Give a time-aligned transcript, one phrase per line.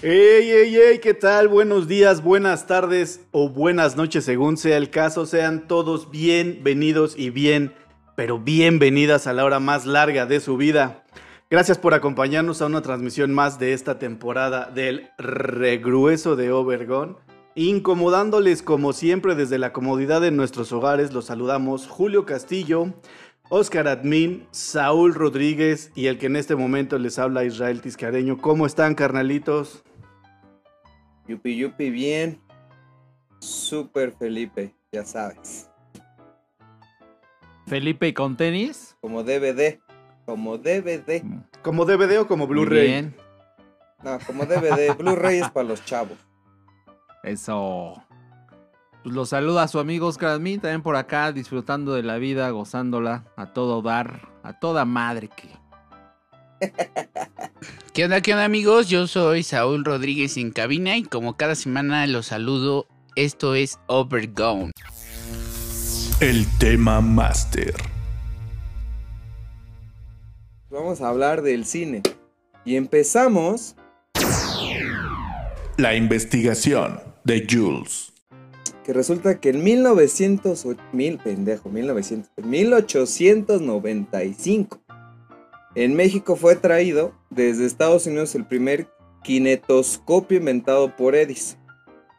[0.00, 1.48] Ey, ey, ey, ¿qué tal?
[1.48, 5.26] Buenos días, buenas tardes o buenas noches, según sea el caso.
[5.26, 7.74] Sean todos bienvenidos y bien,
[8.14, 11.02] pero bienvenidas a la hora más larga de su vida.
[11.50, 17.16] Gracias por acompañarnos a una transmisión más de esta temporada del regrueso de Overgon.
[17.56, 22.94] Incomodándoles como siempre desde la comodidad de nuestros hogares, los saludamos Julio Castillo,
[23.48, 28.38] Oscar Admin, Saúl Rodríguez y el que en este momento les habla Israel Tiscareño.
[28.38, 29.82] ¿Cómo están, carnalitos?
[31.28, 32.40] Yupi Yupi, bien.
[33.40, 35.70] Super Felipe, ya sabes.
[37.66, 38.96] Felipe con tenis.
[39.00, 39.78] Como DVD.
[40.24, 41.22] Como DVD.
[41.62, 42.86] ¿Como DVD o como Blu-ray?
[42.86, 43.16] Bien.
[44.02, 44.94] No, como DVD.
[44.98, 46.16] Blu-ray es para los chavos.
[47.22, 48.02] Eso.
[49.02, 53.26] Pues los saluda su amigo Oscar Admin, también por acá, disfrutando de la vida, gozándola
[53.36, 55.57] a todo dar, a toda madre que.
[57.92, 58.88] ¿Qué onda, qué onda amigos?
[58.88, 64.72] Yo soy Saúl Rodríguez en cabina y como cada semana los saludo, esto es Overgone.
[66.20, 67.74] El tema máster.
[70.70, 72.02] Vamos a hablar del cine.
[72.64, 73.74] Y empezamos.
[75.76, 78.12] La investigación de Jules.
[78.84, 80.66] Que resulta que en 1900.
[80.92, 82.44] Mil pendejo, 1900.
[82.44, 84.80] 1895.
[85.78, 88.88] En México fue traído desde Estados Unidos el primer
[89.22, 91.56] kinetoscopio inventado por Edison.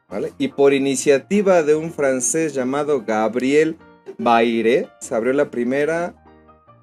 [0.08, 0.32] ¿vale?
[0.38, 3.76] Y por iniciativa de un francés llamado Gabriel
[4.18, 6.16] Bairé, se abrió la primera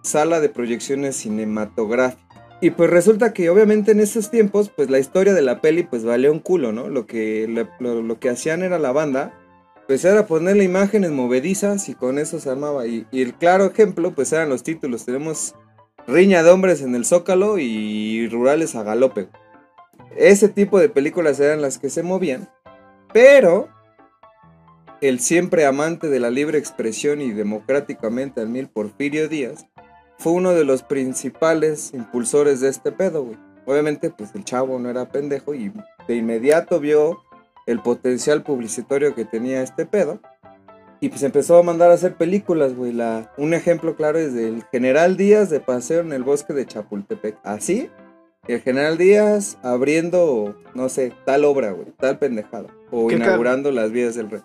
[0.03, 2.27] sala de proyecciones cinematográficas.
[2.61, 6.05] Y pues resulta que obviamente en esos tiempos, pues la historia de la peli pues
[6.05, 6.91] valía un culo, ¿no?
[6.91, 7.49] Lo que,
[7.79, 9.33] lo, que hacían era la banda,
[9.87, 12.87] pues era ponerle imágenes movedizas y con eso se armaba.
[12.87, 15.07] Y, y el claro ejemplo pues eran los títulos.
[15.07, 15.55] Tenemos
[16.07, 19.29] Riña de hombres en el Zócalo y Rurales a Galope.
[20.17, 22.49] Ese tipo de películas eran las que se movían.
[23.13, 23.69] Pero
[25.01, 29.67] el siempre amante de la libre expresión y democráticamente al mil Porfirio Díaz
[30.17, 33.39] fue uno de los principales impulsores de este pedo, güey.
[33.67, 35.73] Obviamente, pues el chavo no era pendejo y
[36.07, 37.19] de inmediato vio
[37.67, 40.21] el potencial publicitario que tenía este pedo.
[41.01, 42.93] Y pues empezó a mandar a hacer películas, güey.
[42.93, 47.37] La, un ejemplo claro es del General Díaz de paseo en el bosque de Chapultepec.
[47.45, 47.91] Así,
[48.49, 52.69] el General Díaz abriendo, no sé, tal obra, güey, tal pendejada.
[52.91, 54.41] O ¿Qué ca- inaugurando las vías del rey.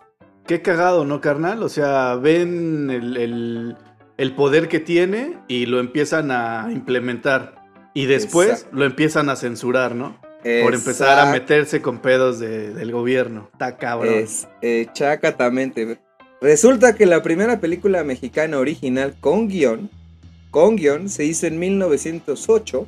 [0.45, 1.63] Qué cagado, ¿no, carnal?
[1.63, 3.77] O sea, ven el, el-
[4.17, 7.55] el poder que tiene y lo empiezan a implementar.
[7.93, 8.75] Y después Exacto.
[8.77, 10.19] lo empiezan a censurar, ¿no?
[10.63, 13.49] Por empezar a meterse con pedos de- del gobierno.
[13.53, 14.13] Está cabrón.
[14.15, 15.99] Es eh, chacatamente.
[16.41, 19.91] Resulta que la primera película mexicana original con guion,
[20.49, 22.87] con guion, se hizo en 1908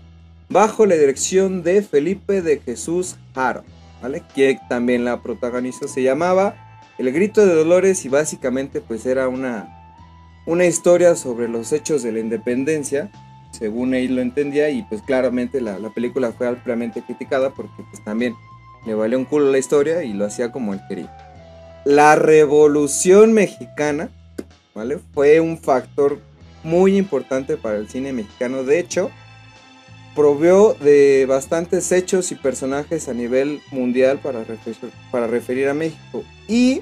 [0.50, 3.64] bajo la dirección de Felipe de Jesús Haro,
[4.02, 4.24] ¿vale?
[4.34, 5.88] Que también la protagonizó.
[5.88, 6.56] Se llamaba
[6.98, 9.96] El Grito de Dolores y básicamente pues era una,
[10.48, 13.12] una historia sobre los hechos de la independencia,
[13.52, 18.04] según él lo entendía y pues claramente la, la película fue ampliamente criticada porque pues
[18.04, 18.34] también
[18.88, 21.33] le valió un culo la historia y lo hacía como él quería.
[21.86, 24.10] La revolución mexicana,
[24.74, 25.00] ¿vale?
[25.14, 26.20] Fue un factor
[26.64, 28.64] muy importante para el cine mexicano.
[28.64, 29.12] De hecho,
[30.16, 36.24] provió de bastantes hechos y personajes a nivel mundial para, refer- para referir a México.
[36.48, 36.82] Y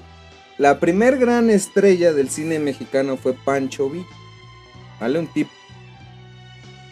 [0.57, 4.05] la primer gran estrella del cine mexicano fue Pancho Villa,
[4.99, 5.17] ¿vale?
[5.17, 5.49] Un tipo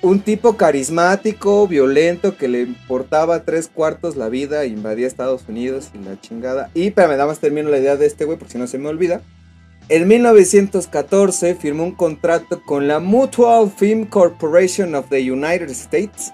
[0.01, 5.97] un tipo carismático, violento, que le importaba tres cuartos la vida, invadía Estados Unidos y
[6.03, 6.69] la chingada.
[6.73, 8.77] Y, pero me da más termino la idea de este güey, porque si no se
[8.77, 9.21] me olvida.
[9.89, 16.31] En 1914 firmó un contrato con la Mutual Film Corporation of the United States,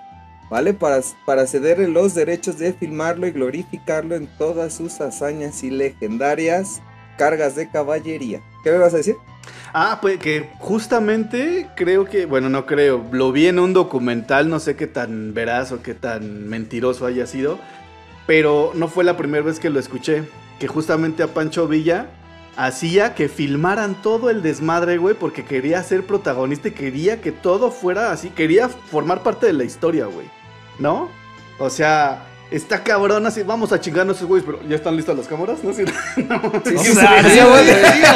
[0.50, 0.74] ¿vale?
[0.74, 6.82] Para, para cederle los derechos de filmarlo y glorificarlo en todas sus hazañas y legendarias
[7.18, 8.42] cargas de caballería.
[8.64, 9.16] ¿Qué me vas a decir?
[9.74, 14.60] Ah, pues que justamente creo que, bueno, no creo, lo vi en un documental, no
[14.60, 17.60] sé qué tan veraz o qué tan mentiroso haya sido,
[18.26, 20.24] pero no fue la primera vez que lo escuché,
[20.60, 22.08] que justamente a Pancho Villa
[22.56, 27.70] hacía que filmaran todo el desmadre, güey, porque quería ser protagonista y quería que todo
[27.70, 30.30] fuera así, quería formar parte de la historia, güey,
[30.80, 31.10] ¿no?
[31.60, 35.28] O sea, Está cabrón, así, vamos a chingarnos esos güeyes, pero ¿ya están listas las
[35.28, 35.64] cámaras?
[35.64, 35.74] ¿No?
[35.74, 35.84] Sí,
[36.18, 37.66] no, Sí, sí, sea, sí, güey.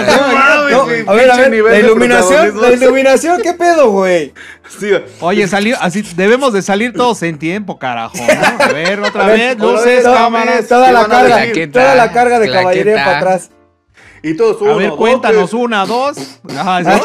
[0.05, 0.33] No ¿no?
[0.33, 4.33] mames, No, a ver, a ver, nivel la iluminación, la iluminación, ¿qué pedo, güey?
[4.79, 4.91] Sí.
[5.21, 8.17] Oye, salió así, debemos de salir todos en tiempo, carajo.
[8.17, 8.63] ¿no?
[8.63, 10.67] A ver, otra A ver, vez, luces, otra cámaras.
[10.67, 11.35] Toda ¿Qué la a carga?
[11.35, 13.49] Claqueta, toda la carga de caballería para atrás.
[14.21, 16.17] Y todos A uno, ver, dos, cuéntanos, una, dos.
[16.55, 17.01] Ajá, ¿sí?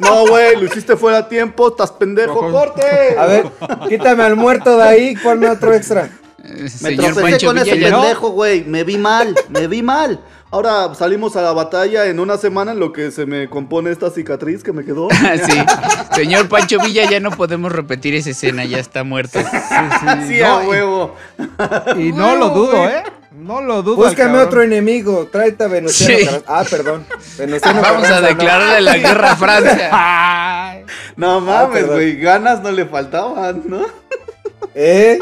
[0.00, 2.50] No, güey, lo hiciste fuera de tiempo, estás pendejo, Ojo.
[2.52, 3.16] corte.
[3.18, 3.46] A ver,
[3.88, 6.08] quítame al muerto de ahí, ponme otro extra.
[6.44, 8.64] Eh, Me Señor tropecé Pancho con ese Villa, ya- pendejo, güey.
[8.64, 10.20] Me vi mal, me vi mal.
[10.50, 14.10] Ahora salimos a la batalla en una semana en lo que se me compone esta
[14.10, 15.08] cicatriz que me quedó.
[15.46, 15.58] sí.
[16.14, 19.40] Señor Pancho Villa, ya no podemos repetir esa escena, ya está muerto.
[20.28, 21.16] Sí, No, a huevo.
[21.98, 23.02] Y no lo dudo, ¿eh?
[23.36, 23.96] No lo dudo.
[23.96, 26.24] Búscame otro enemigo, tráete a Venustiano Sí.
[26.24, 26.44] Carranza.
[26.48, 27.06] Ah, perdón.
[27.38, 28.26] Venustiano Vamos a Carranza, no.
[28.28, 29.88] declararle la guerra a Francia.
[29.92, 30.84] Ay.
[31.16, 32.16] No Ah, mames, güey.
[32.16, 33.82] Ganas no le faltaban, ¿no?
[34.74, 35.18] ¿Eh?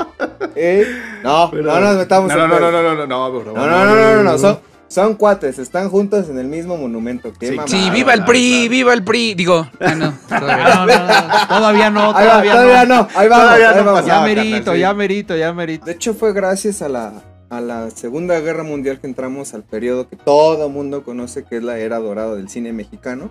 [0.57, 0.87] ¿Eh?
[1.23, 3.53] No, no nos metamos no, no, en no, no, no, no, no, bro.
[3.55, 4.59] No, no, no, no, no, no, Son,
[4.89, 7.33] son cuates, están juntos en el mismo monumento.
[7.39, 7.57] Qué Sí.
[7.67, 9.35] Sí, viva el PRI, viva el PRI.
[9.35, 10.87] Digo, ah, no, todavía no.
[10.87, 12.95] No, no, no, todavía no, Ahí va, todavía, no.
[13.03, 14.07] no, ahí vamos, Todavía ahí no vamos.
[14.07, 15.85] Ya No, merito, ya merito, ya merito.
[15.87, 17.13] De hecho, fue gracias a la,
[17.53, 21.63] a la Segunda Guerra Mundial que entramos al periodo que todo mundo conoce, que es
[21.63, 23.31] la era dorada del cine mexicano,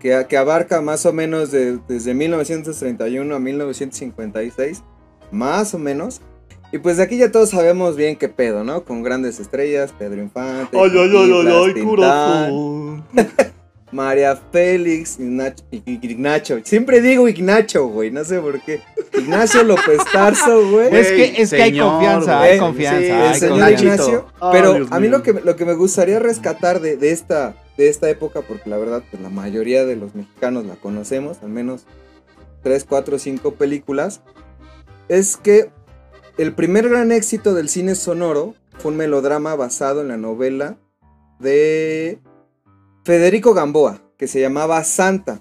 [0.00, 4.82] que, que abarca más o menos de- desde 1931 a 1956,
[5.30, 6.20] más o menos.
[6.72, 8.84] Y pues de aquí ya todos sabemos bien qué pedo, ¿no?
[8.84, 13.04] Con grandes estrellas, Pedro Infante, Ay, ay, ay, ay, ay, corazón.
[13.94, 16.60] María Félix, Ignacio, Ignacio.
[16.64, 18.80] Siempre digo Ignacio, güey, no sé por qué.
[19.16, 20.88] Ignacio López Tarso, güey.
[20.94, 23.82] Es que- es que hay confianza, hay confianza, Sí, hay el señor confianza.
[23.84, 24.26] Ignacio.
[24.52, 25.18] Pero Dios a mí mío.
[25.18, 28.78] lo que, lo que me gustaría rescatar de, de esta, de esta época, porque la
[28.78, 31.86] verdad, pues la mayoría de los mexicanos la conocemos, al menos
[32.64, 34.22] 3, 4, 5 películas,
[35.08, 35.70] es que
[36.36, 40.78] el primer gran éxito del cine sonoro fue un melodrama basado en la novela
[41.38, 42.18] de
[43.04, 45.40] Federico Gamboa, que se llamaba Santa.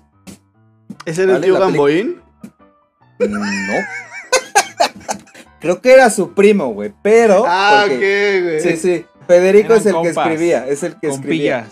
[1.06, 2.22] ¿Ese era el tío Gamboín?
[3.20, 3.40] No.
[5.62, 7.46] Creo que era su primo, güey, pero...
[7.48, 8.60] Ah, porque- ¿qué, güey?
[8.60, 9.06] Sí, sí.
[9.28, 11.68] Federico Eran es el que escribía, es el que escribía.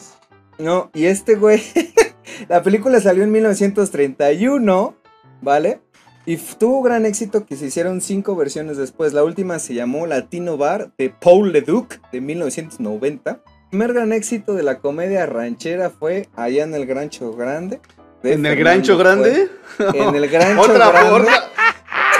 [0.57, 1.61] No, y este güey,
[2.47, 4.95] la película salió en 1931,
[5.41, 5.81] ¿vale?
[6.25, 9.11] Y tuvo gran éxito que se hicieron cinco versiones después.
[9.11, 13.41] La última se llamó Latino Bar de Paul Leduc de 1990.
[13.71, 17.79] El primer gran éxito de la comedia ranchera fue allá en el Grancho Grande.
[18.21, 19.49] de ¿En el Grancho Grande?
[19.93, 21.09] En el Grancho Otra, Grande.
[21.13, 21.33] otra,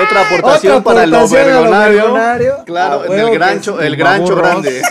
[0.01, 1.98] otra aportación Otra para lo obergonario.
[2.03, 2.56] vergonario.
[2.65, 4.36] Claro, en el Grancho, el Grancho.
[4.38, 4.81] Grande.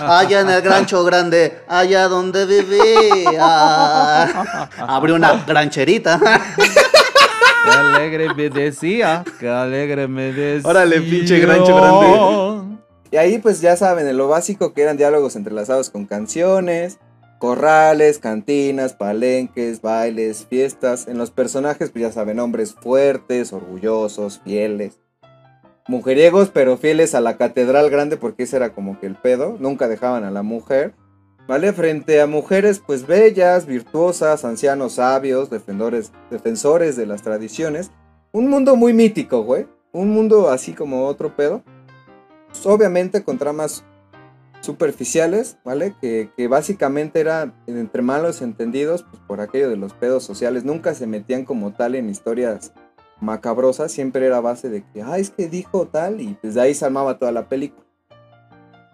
[0.00, 4.22] Allá en el Grancho Grande, allá donde vivía.
[4.86, 6.20] Abrió una grancherita.
[7.64, 10.68] Qué alegre me decía, qué alegre me decía.
[10.68, 12.55] Órale, pinche Grancho Grande.
[13.10, 16.98] Y ahí pues ya saben, en lo básico que eran diálogos entrelazados con canciones,
[17.38, 21.06] corrales, cantinas, palenques, bailes, fiestas.
[21.06, 24.98] En los personajes pues ya saben, hombres fuertes, orgullosos, fieles.
[25.88, 29.56] Mujeriegos pero fieles a la catedral grande porque ese era como que el pedo.
[29.60, 30.94] Nunca dejaban a la mujer.
[31.46, 31.72] ¿Vale?
[31.72, 37.92] Frente a mujeres pues bellas, virtuosas, ancianos sabios, defensores, defensores de las tradiciones.
[38.32, 39.68] Un mundo muy mítico, güey.
[39.92, 41.62] Un mundo así como otro pedo
[42.64, 43.84] obviamente con tramas
[44.60, 45.94] superficiales, ¿vale?
[46.00, 50.94] Que, que básicamente era entre malos entendidos, pues por aquello de los pedos sociales, nunca
[50.94, 52.72] se metían como tal en historias
[53.20, 56.74] macabrosas, siempre era base de que, ah, es que dijo tal, y pues de ahí
[56.74, 57.84] se armaba toda la película.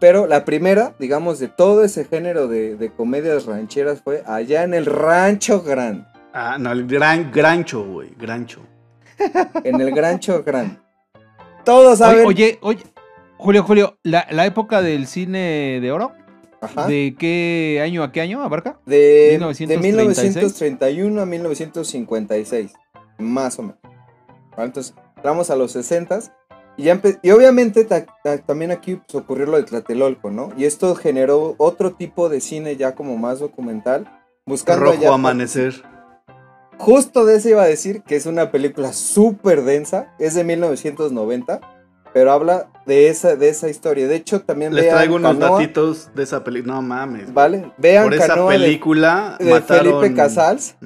[0.00, 4.74] Pero la primera, digamos, de todo ese género de, de comedias rancheras fue allá en
[4.74, 6.04] el Rancho Grande.
[6.32, 8.10] Ah, no, el gran Grancho, güey.
[8.18, 8.60] Grancho.
[9.62, 10.78] En el Rancho Grande.
[11.64, 12.26] Todos saben.
[12.26, 12.82] oye, oye,
[13.42, 16.12] Julio, Julio, la, la época del cine de oro,
[16.60, 16.86] Ajá.
[16.86, 18.78] ¿de qué año a qué año abarca?
[18.86, 18.96] De,
[19.32, 19.38] de
[19.78, 20.36] 1936.
[20.36, 22.72] 1931 a 1956,
[23.18, 23.78] más o menos.
[24.56, 26.20] Entonces, entramos a los 60
[26.76, 30.50] y, ya y obviamente ta- ta- también aquí pues, ocurrió lo de Tlatelolco, ¿no?
[30.56, 34.06] Y esto generó otro tipo de cine ya como más documental,
[34.46, 35.82] buscando Rojo ya- amanecer.
[36.78, 41.60] Justo de eso iba a decir que es una película súper densa, es de 1990,
[42.12, 44.06] pero habla de esa, de esa historia.
[44.08, 46.74] De hecho, también Les vean traigo unos Canoa, datitos de esa película.
[46.74, 47.32] No mames.
[47.32, 47.72] ¿vale?
[47.78, 50.00] Vean Por esa Canoa película de, mataron...
[50.02, 50.76] Felipe Casals,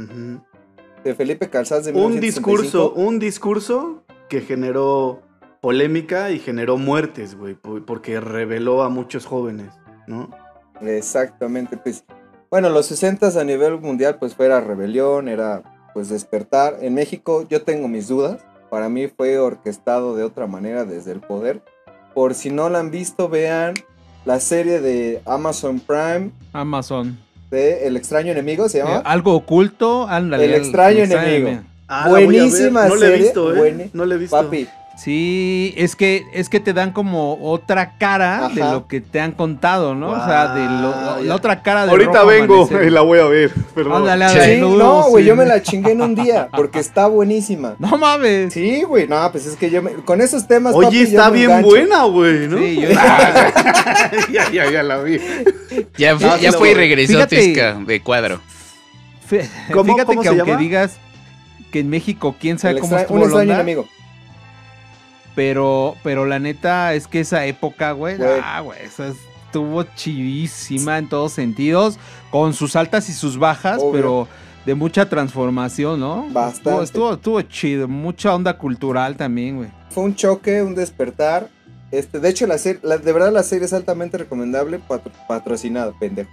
[1.04, 2.50] de Felipe Casals de Un 1965.
[2.62, 5.22] discurso, un discurso que generó
[5.60, 9.72] polémica y generó muertes, güey, po- porque reveló a muchos jóvenes,
[10.06, 10.30] ¿no?
[10.80, 12.04] Exactamente, pues.
[12.50, 15.62] Bueno, los 60 a nivel mundial, pues fuera rebelión, era
[15.94, 16.76] pues despertar.
[16.80, 21.20] En México yo tengo mis dudas, para mí fue orquestado de otra manera desde el
[21.20, 21.62] poder.
[22.14, 23.74] Por si no la han visto, vean
[24.24, 27.18] la serie de Amazon Prime Amazon.
[27.50, 28.96] de El extraño enemigo, se Eh, llama.
[29.04, 30.44] algo oculto, ándale.
[30.46, 31.60] El extraño enemigo.
[31.88, 32.34] Ah, la voy a ver.
[32.40, 33.90] Buenísima No la he visto, ¿eh?
[33.92, 34.36] No la he visto.
[34.36, 34.66] Papi,
[34.96, 39.32] Sí, es que, es que te dan como otra cara de lo que te han
[39.32, 40.10] contado, ¿no?
[40.12, 43.52] o sea, de lo- la otra cara de Ahorita vengo y la voy a ver.
[43.74, 43.98] Perdón.
[44.08, 44.32] Ándale, Sí.
[44.36, 44.54] ándale.
[44.54, 45.28] sí, dudes, no, güey, sí.
[45.28, 47.74] yo me la chingué en un día porque está buenísima.
[47.78, 48.54] No mames.
[48.54, 50.74] Sí, güey, no, pues es que yo me- con esos temas.
[50.74, 51.68] Oye, papi, yo está me bien engancho.
[51.68, 52.58] buena, güey, ¿no?
[52.58, 52.88] Sí, yo-
[54.32, 55.20] ya, ya, ya la vi.
[55.98, 58.40] Ya, fue- No, ya fue y regresó fíjate- Tisca de cuadro.
[59.30, 60.60] Fí- ¿Cómo- Fíjate cómo que se aunque llama?
[60.62, 60.96] digas
[61.70, 63.88] que en México quién sabe El cómo extra- estuvo un extraño onda, enemigo.
[65.36, 68.40] Pero, pero la neta es que esa época, güey, Güey.
[68.42, 69.12] ah, güey, esa
[69.46, 71.98] estuvo chidísima en todos sentidos,
[72.30, 73.92] con sus altas y sus bajas, Obvio.
[73.92, 74.28] pero
[74.66, 76.26] de mucha transformación, ¿no?
[76.30, 76.56] Bastante.
[76.58, 79.68] Estuvo, estuvo, estuvo chido, mucha onda cultural también, güey.
[79.90, 81.48] Fue un choque, un despertar.
[81.92, 85.94] Este, de hecho, la serie, la- de verdad la serie es altamente recomendable, patro- patrocinado,
[86.00, 86.28] pendejo.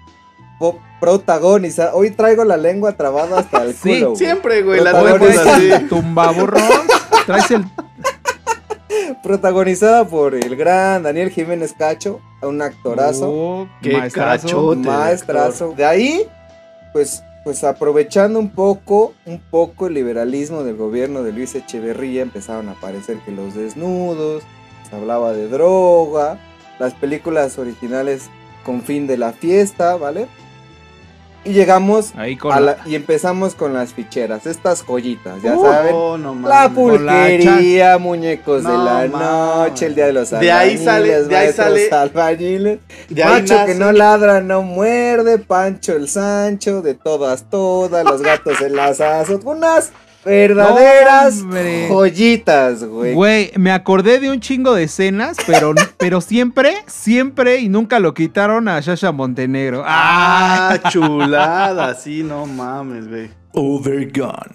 [1.00, 1.93] Protagonizada.
[1.93, 4.05] Hoy traigo la lengua trabada hasta el Sí, culo.
[4.12, 4.17] güey.
[4.17, 5.69] Siempre, güey, la tenemos así.
[5.89, 6.57] Tumbaburro,
[7.25, 7.65] traes el
[9.21, 13.29] Protagonizada por el gran Daniel Jiménez Cacho, un actorazo.
[13.31, 14.47] Oh, Qué maestrazo.
[14.47, 14.81] cachote.
[14.81, 15.73] de maestrazo.
[15.75, 16.27] De ahí,
[16.91, 22.69] pues, pues aprovechando un poco, un poco el liberalismo del gobierno de Luis Echeverría, empezaron
[22.69, 24.43] a aparecer que los desnudos,
[24.89, 26.38] se hablaba de droga,
[26.79, 28.29] las películas originales
[28.65, 30.27] con fin de la fiesta, ¿vale?
[31.45, 35.63] Y llegamos Ahí con a la- y empezamos con las ficheras, estas joyitas, ya Uh,
[35.65, 35.91] saben.
[35.93, 40.77] oh, no La pulquería, muñecos de No la noche, el día de los De ahí
[40.77, 42.79] sale- de ahí sale- albañiles.
[43.09, 48.21] De ahí Macho que no ladra, no muerde, Pancho el Sancho, de todas, todas, los
[48.21, 49.91] gatos en las asas, unas
[50.25, 51.87] verdaderas Hombre.
[51.89, 53.13] joyitas, güey.
[53.13, 58.13] Güey, me acordé de un chingo de escenas, pero, pero siempre, siempre y nunca lo
[58.13, 59.83] quitaron a Shasha Montenegro.
[59.85, 63.29] Ah, Ah, chulada, sí, no mames, güey.
[63.53, 64.53] Overgone.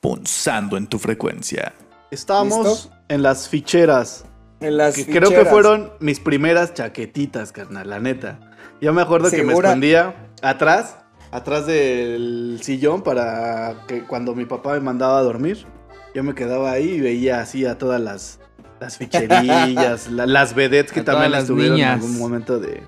[0.00, 1.72] Punzando en tu frecuencia.
[2.10, 2.90] Estábamos ¿Listo?
[3.08, 4.24] en las ficheras.
[4.60, 5.48] En las Que creo que ficheras.
[5.52, 8.38] fueron mis primeras chaquetitas, carnal, la neta.
[8.80, 10.96] Yo me acuerdo que me escondía atrás,
[11.34, 15.66] atrás del sillón para que cuando mi papá me mandaba a dormir,
[16.14, 18.38] yo me quedaba ahí y veía así a todas las,
[18.80, 21.96] las ficherillas, la- las vedettes que A también las estuvieron niñas.
[21.98, 22.82] en algún momento de,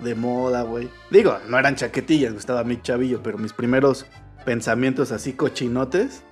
[0.00, 0.88] de moda, güey.
[1.10, 4.06] Digo, no eran chaquetillas, gustaba mi chavillo, pero mis primeros
[4.44, 6.22] pensamientos así cochinotes.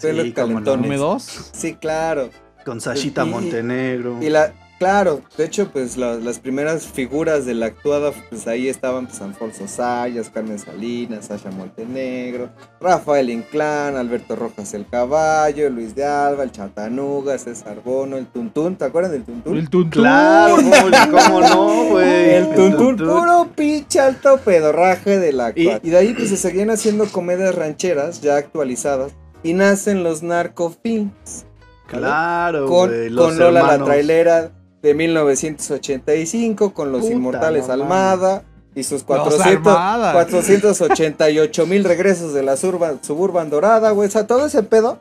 [0.00, 0.34] Cómo no.
[0.34, 0.86] calentones.
[0.86, 1.50] húmedos.
[1.52, 2.30] Sí, claro.
[2.64, 4.18] Con Sashita Y- Montenegro.
[4.22, 8.68] Y la, claro, de hecho, pues la- las primeras figuras de la actuada, pues ahí
[8.68, 12.50] estaban pues Alfonso Sayas, Carmen Salinas, Sasha Montenegro,
[12.80, 18.76] Rafael Inclán, Alberto Rojas el Caballo, Luis de Alba, el Chatanuga, César Bono, el Tuntún,
[18.76, 19.56] ¿te acuerdas del Tuntún?
[19.56, 19.90] El tuntún.
[20.02, 20.72] Claro, ¿cómo,
[21.10, 22.30] cómo no, güey?
[22.34, 25.80] El Tuntún, puro pinche alto pedorraje de la Y- actual.
[25.82, 29.12] Y, de ahí pues se seguían haciendo comedias rancheras ya actualizadas
[29.42, 31.46] y nacen los narcofilms.
[31.86, 34.50] Claro, con, güey, los con Lola la trailera
[34.84, 40.12] de 1985, con los Puta, inmortales Almada y sus Los 400, Almada.
[40.12, 44.08] 488 mil regresos de la surba- Suburban Dorada, güey.
[44.08, 44.98] O sea, todo ese pedo.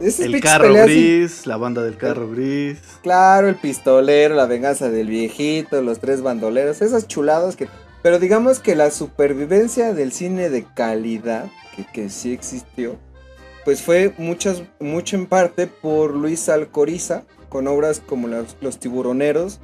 [0.00, 2.78] Esas El carro gris, la banda del carro gris.
[3.02, 7.68] Claro, el pistolero, la venganza del viejito, los tres bandoleros, esas chuladas que...
[8.00, 12.96] Pero digamos que la supervivencia del cine de calidad, que, que sí existió,
[13.64, 19.60] pues fue muchas, mucho en parte por Luis Alcoriza, con obras como Los, Tiburoneros.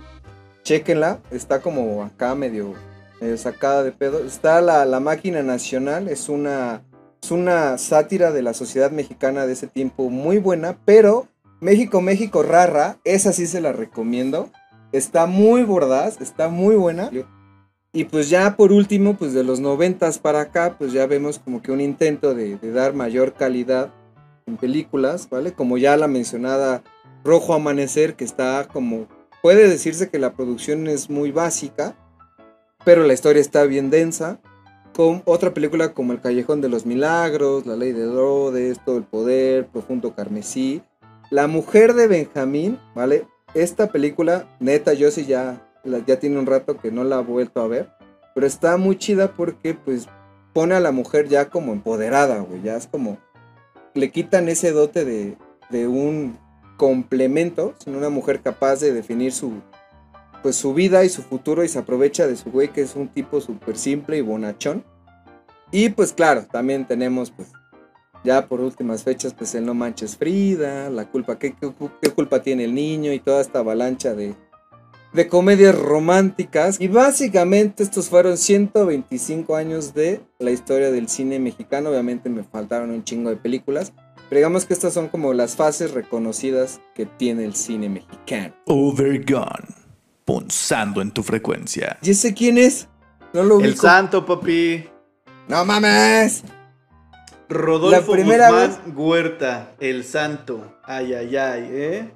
[0.63, 2.75] Chéquenla, está como acá medio,
[3.21, 4.25] medio sacada de pedo.
[4.25, 6.83] Está la, la Máquina Nacional, es una,
[7.23, 11.29] es una sátira de la sociedad mexicana de ese tiempo muy buena, pero
[11.61, 14.51] México, México, rara, esa sí se la recomiendo.
[14.93, 17.11] Está muy bordaz, está muy buena.
[17.97, 21.63] Y pues ya por último, pues de los noventas para acá, pues ya vemos como
[21.63, 23.95] que un intento de, dar mayor calidad
[24.47, 25.53] en películas, ¿vale?
[25.53, 26.83] Como ya la mencionada
[27.23, 29.07] Rojo Amanecer, que está como,
[29.43, 31.97] puede decirse que la producción es muy básica,
[32.85, 34.41] pero la historia está bien densa.
[34.93, 39.05] Con otra película como El Callejón de los Milagros, La Ley de Herodes, Todo el
[39.05, 40.83] Poder, Profundo Carmesí.
[41.31, 43.29] La Mujer de Benjamín, ¿vale?
[43.55, 45.61] Esta película, neta, yo sí ya,
[46.07, 47.91] ya tiene un rato que no la he vuelto a ver,
[48.35, 50.09] pero está muy chida porque pues
[50.53, 53.19] pone a la mujer ya como empoderada, güey, ya es como,
[53.95, 55.37] le quitan ese dote de,
[55.71, 56.39] de un
[56.77, 59.53] complemento, sino una mujer capaz de definir su,
[60.43, 63.09] pues su vida y su futuro y se aprovecha de su güey que es un
[63.09, 64.85] tipo súper simple y bonachón.
[65.71, 67.49] Y pues claro, también tenemos pues
[68.23, 72.43] Ya por últimas fechas, pues el No Manches Frida, la culpa, ¿qué, qué, qué culpa
[72.43, 73.13] tiene el niño?
[73.13, 74.35] Y toda esta avalancha de,
[75.15, 76.81] de comedias románticas.
[76.81, 81.91] Y básicamente estos fueron 125 años de la historia del cine mexicano.
[81.91, 83.93] Obviamente me faltaron un chingo de películas.
[84.29, 88.55] Pero digamos que estas son como las fases reconocidas que tiene el cine mexicano.
[88.67, 89.69] Overgone.
[90.25, 91.99] Punzando en tu frecuencia.
[92.03, 92.89] ¿Y ese quién es?
[93.33, 93.83] No lo El ubico.
[93.83, 94.89] santo, papi.
[95.49, 96.43] ¡No mames!
[97.51, 100.79] Rodolfo La primera Guzmán Huerta, el santo.
[100.83, 102.15] Ay, ay, ay, ¿eh?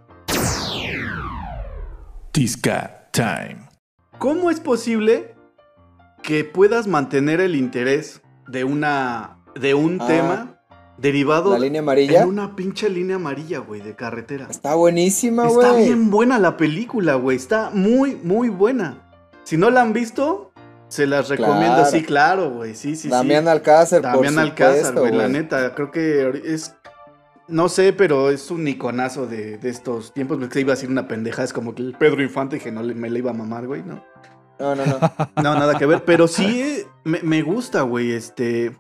[2.33, 3.69] Tisca Time.
[4.19, 5.35] ¿Cómo es posible
[6.23, 10.61] que puedas mantener el interés de una de un Ah, tema
[10.99, 12.23] derivado La línea amarilla.
[12.23, 14.47] en una pinche línea amarilla, güey, de carretera?
[14.51, 15.67] Está buenísima, güey.
[15.67, 17.37] Está bien buena la película, güey.
[17.37, 19.05] Está muy, muy buena.
[19.45, 20.53] Si no la han visto,
[20.89, 21.77] se las recomiendo.
[21.77, 21.91] Claro.
[21.91, 22.75] Sí, claro, güey.
[22.75, 23.51] Sí, sí, Damián sí.
[23.51, 25.13] Alcázar, Damián por Alcázar, güey.
[25.13, 26.75] La neta, creo que es.
[27.49, 30.39] No sé, pero es un iconazo de, de estos tiempos.
[30.39, 31.43] Porque iba a decir una pendeja.
[31.43, 33.83] Es como que el Pedro Infante que no le, me le iba a mamar, güey,
[33.83, 34.05] ¿no?
[34.59, 34.99] No, no, no.
[35.43, 36.05] No, nada que ver.
[36.05, 38.13] Pero sí eh, me, me gusta, güey.
[38.13, 38.77] Este.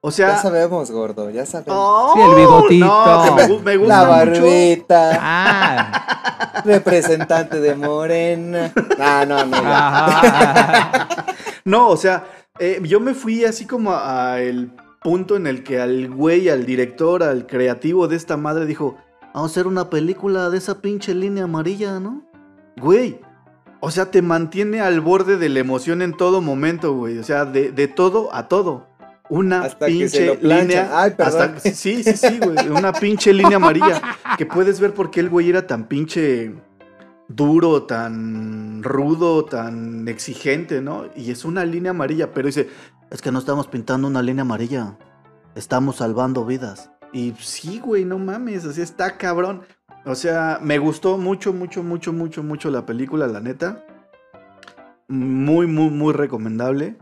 [0.00, 0.28] O sea.
[0.30, 1.74] Ya sabemos, gordo, ya sabemos.
[1.78, 2.12] ¡Oh!
[2.16, 2.86] Sí, el bigotito.
[2.86, 4.42] No, que me, me gusta la mucho.
[4.42, 8.72] barbita, Ah, representante de Morena.
[8.98, 9.56] No, no, no.
[11.64, 12.24] No, o sea,
[12.58, 16.48] eh, yo me fui así como a, a el punto en el que al güey,
[16.48, 18.96] al director, al creativo de esta madre dijo,
[19.34, 22.22] vamos a hacer una película de esa pinche línea amarilla, ¿no?
[22.76, 23.20] Güey.
[23.80, 27.18] O sea, te mantiene al borde de la emoción en todo momento, güey.
[27.18, 28.86] O sea, de, de todo a todo.
[29.30, 30.90] Una Hasta pinche línea.
[30.92, 32.68] Ay, hasta- sí, sí, sí, güey.
[32.68, 34.02] Una pinche línea amarilla.
[34.36, 36.52] Que puedes ver por qué el güey era tan pinche
[37.36, 41.04] duro, tan rudo, tan exigente, ¿no?
[41.14, 42.68] Y es una línea amarilla, pero dice,
[43.10, 44.98] es que no estamos pintando una línea amarilla,
[45.54, 46.90] estamos salvando vidas.
[47.12, 49.62] Y sí, güey, no mames, así está cabrón.
[50.04, 53.84] O sea, me gustó mucho, mucho, mucho, mucho, mucho la película, la neta.
[55.08, 56.96] Muy, muy, muy recomendable.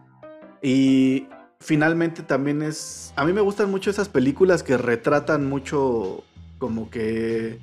[0.62, 1.26] Y
[1.60, 3.12] finalmente también es...
[3.16, 6.24] A mí me gustan mucho esas películas que retratan mucho
[6.58, 7.60] como que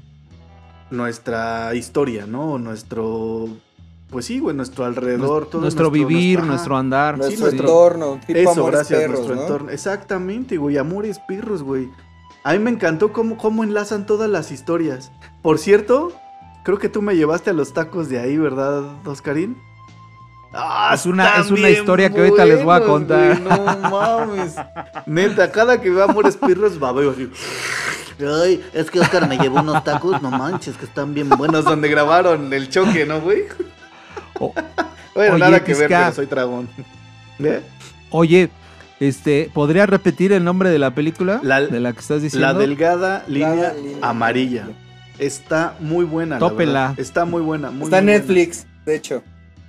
[0.91, 2.57] nuestra historia, ¿no?
[2.57, 3.47] Nuestro...
[4.09, 5.47] Pues sí, güey, nuestro alrededor.
[5.47, 6.47] todo nuestro vivir, ajá.
[6.47, 7.17] nuestro andar.
[7.17, 9.41] Nuestro sí, entorno, tipo Eso, amores gracias, perros, nuestro ¿no?
[9.41, 9.69] entorno.
[9.71, 11.89] Exactamente, güey, amores perros, güey.
[12.43, 15.11] A mí me encantó cómo, cómo enlazan todas las historias.
[15.41, 16.13] Por cierto,
[16.63, 19.57] creo que tú me llevaste a los tacos de ahí, ¿verdad, Oscarín?
[20.53, 23.41] Ah, Es una- es una historia que ahorita les voy a contar.
[23.41, 24.55] güey, No mames.
[25.07, 27.29] Neta, cada que veo amores perros, babeo así.
[28.19, 31.65] Ay, es que Oscar me llevó unos tacos, no manches, que están bien buenos.
[31.65, 33.43] Donde grabaron el choque, ¿no, güey?
[34.39, 36.67] Bueno, Oye, nada que ver, pero soy dragón.
[37.39, 37.62] ¿Eh?
[38.12, 38.49] Oye,
[38.99, 41.39] este, ¿podrías repetir el nombre de la película?
[41.43, 42.47] La- de la que estás diciendo.
[42.47, 44.67] La delgada línea, amarilla.
[45.17, 46.36] Está muy buena.
[46.36, 46.93] la Tópela.
[46.97, 47.71] Está muy buena.
[47.71, 48.19] muy, Está en buena.
[48.19, 49.23] Netflix, de hecho.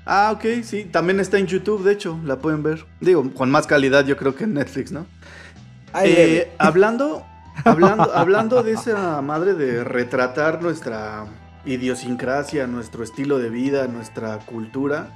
[0.04, 0.84] Ah, ok, sí.
[0.90, 2.18] También está en YouTube, de hecho.
[2.24, 2.84] La pueden ver.
[3.00, 5.06] Digo, con más calidad yo creo que en Netflix, ¿no?
[6.02, 7.24] Eh, hablando,
[7.64, 11.26] hablando, hablando de esa madre de retratar nuestra
[11.64, 15.10] idiosincrasia, nuestro estilo de vida, nuestra cultura.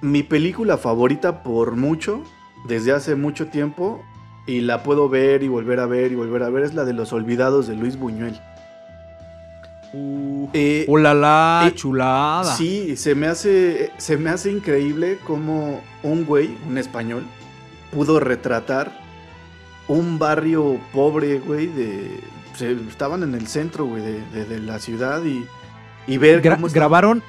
[0.00, 2.22] Mi película favorita por mucho,
[2.66, 4.02] desde hace mucho tiempo,
[4.46, 6.92] y la puedo ver y volver a ver y volver a ver, es la de
[6.92, 8.40] Los Olvidados de Luis Buñuel.
[10.54, 12.44] Eh, ¡Oh, la, la, Eh, chulada!
[12.56, 17.24] Sí, se me hace, se me hace increíble cómo un güey, un español,
[17.92, 19.01] pudo retratar
[19.88, 22.20] un barrio pobre, güey, de...
[22.54, 25.44] se- estaban en el centro, güey, de, de- de la ciudad y,
[26.06, 27.22] y ver Gra- cómo grabaron.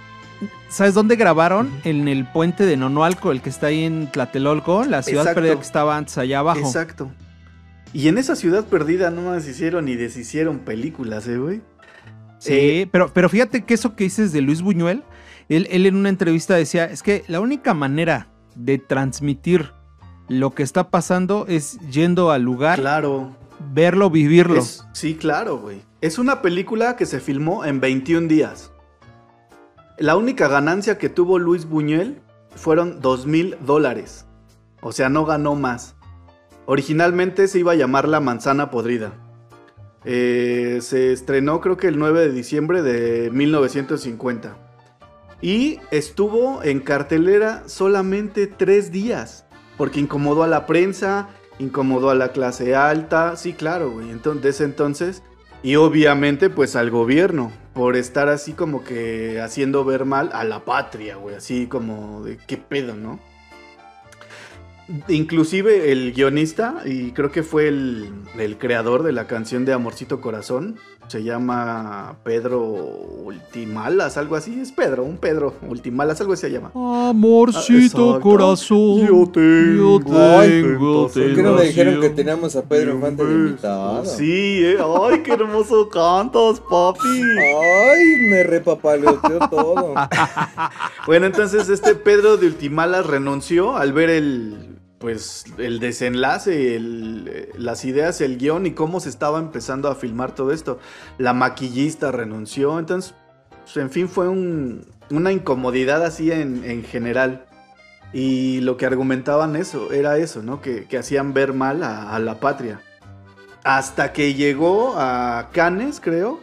[0.70, 1.70] ¿Sabes dónde grabaron?
[1.84, 5.42] En el puente de Nonualco, el que está ahí en Tlatelolco, la ciudad Exacto.
[5.42, 6.60] perdida que estaba antes allá abajo.
[6.60, 7.12] Exacto.
[7.94, 11.62] Y en esa ciudad perdida no más hicieron ni deshicieron películas, ¿eh, güey?
[12.40, 15.04] Sí, Eh, pero, pero fíjate que eso que dices de Luis Buñuel,
[15.48, 19.72] él, él en una entrevista decía, es que la única manera de transmitir
[20.40, 23.36] lo que está pasando es yendo al lugar, Claro.
[23.74, 24.60] verlo, vivirlo.
[24.60, 25.82] Es- sí, claro, güey.
[26.02, 28.72] Es una película que se filmó en 21 días.
[29.98, 32.20] La única ganancia que tuvo Luis Buñuel
[32.56, 34.26] fueron 2 mil dólares.
[34.82, 35.96] O sea, no ganó más.
[36.66, 39.14] Originalmente se iba a llamar La Manzana Podrida.
[40.06, 44.58] Eh, se estrenó creo que el 9 de diciembre de 1950.
[45.42, 49.43] Y estuvo en cartelera solamente tres días.
[49.78, 53.36] Porque incomodó a la prensa, incomodó a la clase alta.
[53.36, 54.10] Sí, claro, güey.
[54.12, 55.24] Entonces, entonces.
[55.62, 57.52] Y obviamente, pues al gobierno.
[57.74, 61.36] Por estar así como que haciendo ver mal a la patria, güey.
[61.36, 63.20] Así como de qué pedo, ¿no?
[65.08, 70.20] Inclusive el guionista, y creo que fue el, el creador de la canción de Amorcito
[70.20, 74.60] Corazón, se llama Pedro Ultimalas, algo así.
[74.60, 76.72] Es Pedro, un Pedro Ultimalas, algo así se llama.
[77.10, 79.06] Amorcito Ah, corazón.
[79.08, 80.00] Yo tengo.
[80.00, 84.06] tengo ¿Por qué no me dijeron que teníamos a Pedro Infante de invitado?
[84.06, 84.78] Sí, eh.
[85.02, 87.00] Ay, qué hermoso cantas, papi.
[87.10, 89.94] Ay, me repapaleoteó todo.
[91.06, 94.73] Bueno, entonces este Pedro de Ultimalas renunció al ver el
[95.04, 100.34] pues el desenlace, el, las ideas, el guion y cómo se estaba empezando a filmar
[100.34, 100.80] todo esto.
[101.18, 103.14] La maquillista renunció, entonces,
[103.66, 107.44] pues, en fin, fue un- una incomodidad así en, en general.
[108.14, 110.62] Y lo que argumentaban eso, era eso, ¿no?
[110.62, 112.80] Que, que hacían ver mal a, a la patria.
[113.66, 116.40] Hasta que llegó a Cannes, creo.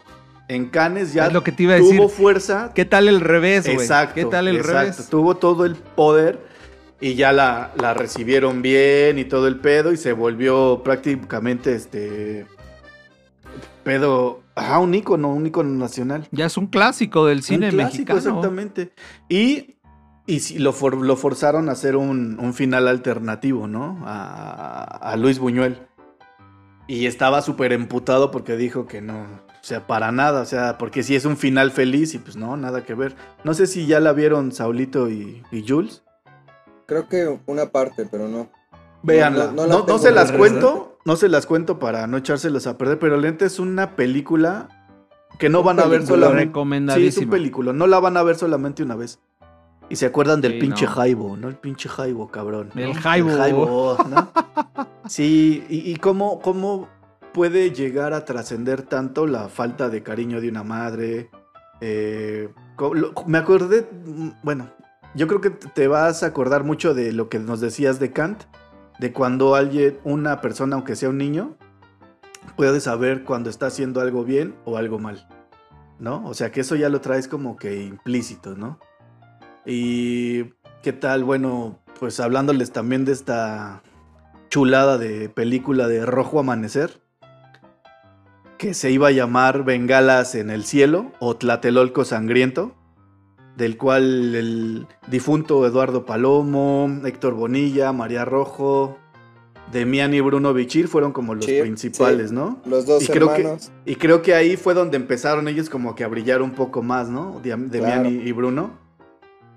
[0.49, 2.09] En Cannes ya Es lo que te iba a tuvo decir.
[2.11, 3.79] fuerza, ¿Qué tal el revés, güey?
[3.79, 4.17] Exacto.
[4.17, 4.79] ¿Qué tal el exacto.
[4.81, 5.09] revés?
[5.09, 6.50] Tuvo todo el poder
[7.01, 12.47] y ya la, la recibieron bien y todo el pedo y se volvió prácticamente este
[13.83, 16.29] pedo, ajá, un ícono, un ícono nacional.
[16.31, 18.19] Ya es un clásico del cine un clásico, mexicano.
[18.19, 18.93] exactamente.
[19.29, 19.77] Y,
[20.27, 24.01] y sí, lo, for- lo forzaron a hacer un, un final alternativo, ¿no?
[24.05, 25.87] A, a Luis Buñuel.
[26.87, 31.03] Y estaba súper emputado porque dijo que no, o sea, para nada, o sea, porque
[31.05, 33.15] si es un final feliz y pues no, nada que ver.
[33.45, 36.03] No sé si ya la vieron Saulito y, y Jules.
[36.91, 38.49] Creo que una parte, pero no.
[39.05, 39.53] Véanla.
[39.53, 42.77] No, No, no no se las cuento, no se las cuento para no echárselos a
[42.77, 44.69] perder, pero Lente es una película
[45.39, 46.59] que no van a ver solamente.
[46.97, 49.21] Sí, es un película, no la van a ver solamente una vez.
[49.89, 50.91] Y se acuerdan del Sí, pinche no.
[50.91, 51.47] Jaibo, ¿no?
[51.47, 52.71] El pinche Jaibo, cabrón.
[52.75, 52.83] ¿no?
[52.83, 53.37] El Jaibo.
[53.37, 54.29] Jaibo, ¿no?
[55.07, 56.89] Sí, y, y cómo, cómo
[57.33, 61.31] puede llegar a trascender tanto la falta de cariño de una madre.
[61.81, 62.49] Eh,
[63.27, 64.71] me acordé, mm, bueno,
[65.15, 68.45] yo creo que te vas a acordar mucho de lo que nos decías de Kant,
[68.99, 71.57] de cuando alguien, una persona, aunque sea un niño,
[72.57, 75.27] puede saber cuando está haciendo algo bien o algo mal,
[75.99, 76.25] ¿no?
[76.27, 78.79] O sea que eso ya lo traes como que implícito, ¿no?
[79.65, 83.83] Y qué tal, bueno, pues hablándoles también de esta
[84.49, 87.01] chulada de película de Rojo Amanecer,
[88.59, 92.75] que se iba a llamar Bengalas en el cielo o Tlatelolco Sangriento,
[93.61, 98.97] del cual el difunto Eduardo Palomo, Héctor Bonilla, María Rojo,
[99.71, 102.35] Demián y Bruno Bichir fueron como los Sí, principales, sí.
[102.35, 102.59] ¿no?
[102.65, 103.71] Los dos Y creo que- hermanos.
[103.85, 107.09] Y creo que ahí fue donde empezaron ellos como que a brillar un poco más,
[107.11, 107.41] ¿no?
[107.43, 108.09] Claro.
[108.09, 108.71] y, y Bruno.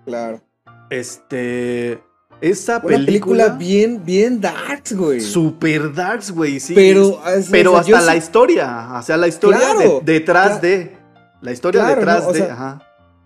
[0.06, 0.42] Claro.
[0.90, 2.04] Este.
[2.42, 3.50] Esa Una película, película.
[3.58, 5.22] bien, bien darks, güey.
[5.22, 6.74] Super darks, güey, sí.
[6.76, 8.90] Pero, es- o sea, pero hasta sí- la historia.
[9.00, 10.62] O sea, la historia Claro, de- detrás claro.
[10.62, 10.98] de.
[11.42, 12.30] La historia detrás ¿no?
[12.30, 12.44] O de.
[12.44, 12.82] ajá.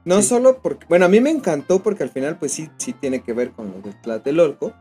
[0.07, 0.29] No Sí.
[0.29, 3.33] solo porque, bueno, a mí me encantó porque al final pues sí, sí tiene que
[3.33, 4.73] ver con lo de Tlatelolco,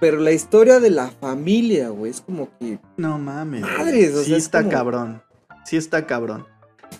[0.00, 3.62] pero la historia de la familia, güey, es como que, No mames.
[3.62, 5.22] Madres, o sí sea, es está como- cabrón.
[5.64, 6.46] Sí está cabrón.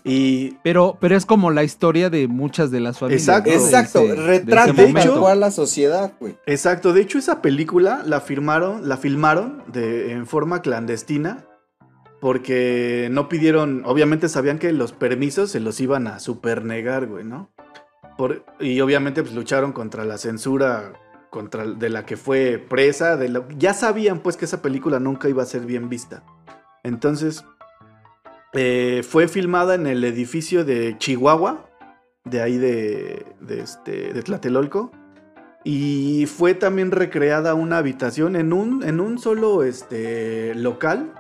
[0.03, 0.57] Y.
[0.65, 3.23] Pero, pero es como la historia de muchas de las familias.
[3.23, 3.51] Exacto.
[3.51, 3.57] ¿no?
[3.57, 6.37] De exacto, ese- retrata de hecho- cual la sociedad, güey.
[6.47, 6.93] Exacto.
[6.93, 11.45] De hecho, esa película la firmaron, la filmaron de, en forma clandestina.
[12.25, 13.83] Porque no pidieron.
[13.85, 17.53] Obviamente sabían que los permisos se los iban a supernegar, güey, ¿no?
[18.59, 20.95] Y obviamente pues lucharon contra la censura
[21.29, 23.19] contra de la que fue presa.
[23.59, 26.25] Ya sabían pues que esa película nunca iba a ser bien vista.
[26.83, 27.45] Entonces,
[28.55, 31.69] eh, fue filmada en el edificio de Chihuahua,
[32.25, 34.93] de ahí de, de, este, de Tlatelolco.
[35.63, 41.13] Y fue también recreada una habitación en un, en un solo este, local.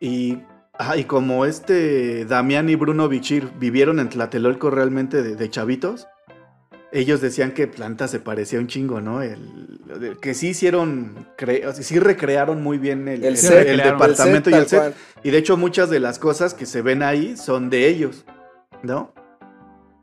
[0.00, 0.38] Y,
[0.78, 6.06] ajá, y como este Damián y Bruno Bichir vivieron en Tlatelolco realmente de, de chavitos,
[6.92, 9.20] ellos decían que Planta se parecía un chingo, ¿no?
[9.22, 13.66] El, que sí hicieron, cre- o sea, sí recrearon muy bien el, El el- set,
[13.68, 14.78] el el departamento y el set.
[14.78, 14.94] cual.
[15.22, 18.24] Y de hecho muchas de las cosas que se ven ahí son de ellos,
[18.82, 19.12] ¿no?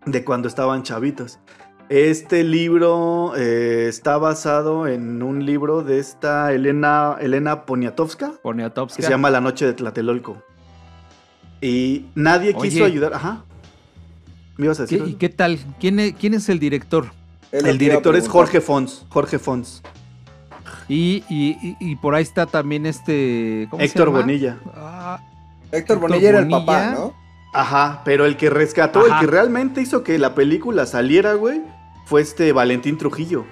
[0.05, 1.39] De cuando estaban chavitos.
[1.89, 8.95] Este libro eh, está basado en un libro de esta Elena, Elena Poniatowska, Poniatowska.
[8.97, 10.41] que se llama La Noche de Tlatelolco.
[11.61, 12.69] Y nadie Oye.
[12.69, 13.13] quiso ayudar.
[13.13, 13.43] Ajá.
[14.57, 15.13] ¿Me ibas a ¿Qué- decir?
[15.13, 15.59] ¿Y qué tal?
[15.79, 17.07] ¿Quién es, quién es el director?
[17.51, 18.27] El director es.
[18.27, 19.05] Jorge Fons.
[19.09, 19.83] Jorge Fons.
[20.87, 23.67] Y, y- y- por ahí está también este.
[23.69, 24.19] ¿cómo se Héctor llama?
[24.21, 24.57] Bonilla.
[24.75, 25.19] Ah,
[25.71, 27.13] Héctor Héctor Bonilla era el papá, ¿no?
[27.53, 29.19] Ajá, pero el que rescató, Ajá.
[29.19, 31.61] el que realmente hizo que la película saliera, güey,
[32.05, 33.45] fue este Valentín Trujillo.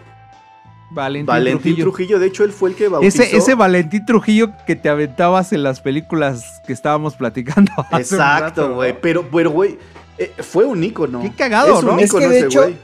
[0.89, 1.83] Valentín, Valentín Trujillo.
[1.85, 2.19] Trujillo.
[2.19, 3.23] de hecho, él fue el que bautizó.
[3.23, 7.71] Ese, ese Valentín Trujillo que te aventabas en las películas que estábamos platicando.
[7.91, 8.99] hace Exacto, güey.
[8.99, 9.77] Pero, pero, güey,
[10.17, 11.21] eh, fue un ícono.
[11.21, 11.99] Qué cagado, es un ¿no?
[11.99, 12.75] Es ícono que de ese hecho- güey.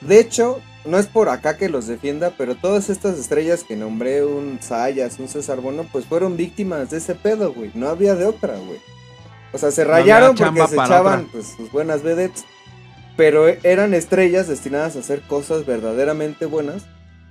[0.00, 4.24] De hecho, no es por acá que los defienda, pero todas estas estrellas que nombré,
[4.24, 7.70] un Sayas, un César Bueno, pues fueron víctimas de ese pedo, güey.
[7.74, 8.78] No había de otra, güey.
[9.52, 12.44] O sea, se rayaron porque se echaban pues, sus buenas vedettes.
[13.16, 16.84] Pero e- eran estrellas destinadas a hacer cosas verdaderamente buenas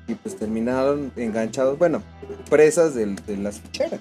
[0.08, 2.02] y pues terminaron enganchados, bueno,
[2.50, 4.00] presas del- de, las ficheras.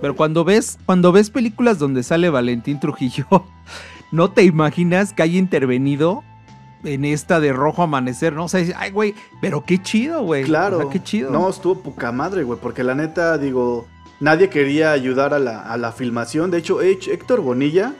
[0.00, 3.26] Pero cuando ves, cuando ves películas donde sale Valentín Trujillo,
[4.12, 6.22] no te imaginas que haya intervenido
[6.84, 8.44] en esta de Rojo Amanecer, ¿no?
[8.44, 10.44] O sea, dices, ay, güey, pero qué chido, güey.
[10.44, 10.78] Claro.
[10.78, 11.30] O sea, qué chido.
[11.30, 13.86] No, estuvo poca madre, güey, porque la neta, digo,
[14.20, 16.50] nadie quería ayudar a la, a la filmación.
[16.50, 17.94] De hecho, H- Héctor Bonilla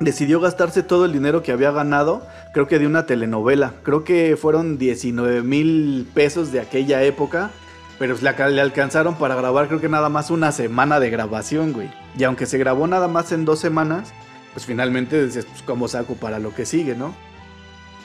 [0.00, 3.74] decidió gastarse todo el dinero que había ganado, creo que de una telenovela.
[3.82, 7.50] Creo que fueron 19 mil pesos de aquella época,
[7.98, 11.90] pero le, alcanzaron para grabar, creo que nada más una semana de grabación, güey.
[12.16, 14.12] Y aunque se grabó nada más en dos semanas,
[14.54, 17.12] pues finalmente dices, pues, ¿cómo saco para lo que sigue, no?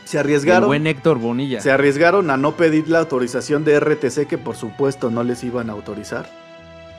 [0.05, 0.67] Se El arriesgaron.
[0.67, 1.61] buen Héctor Bonilla.
[1.61, 5.69] Se arriesgaron a no pedir la autorización de RTC, que por supuesto no les iban
[5.69, 6.27] a autorizar.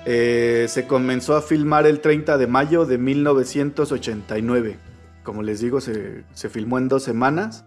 [0.07, 4.79] Eh, se comenzó a filmar el 30 de mayo de 1989.
[5.23, 7.65] Como les digo, se, se filmó en dos semanas.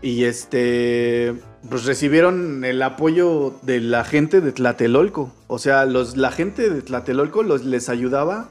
[0.00, 1.34] Y este,
[1.68, 5.34] pues recibieron el apoyo de la gente de Tlatelolco.
[5.48, 8.48] O sea, los, la gente de Tlatelolco los, les ayudaba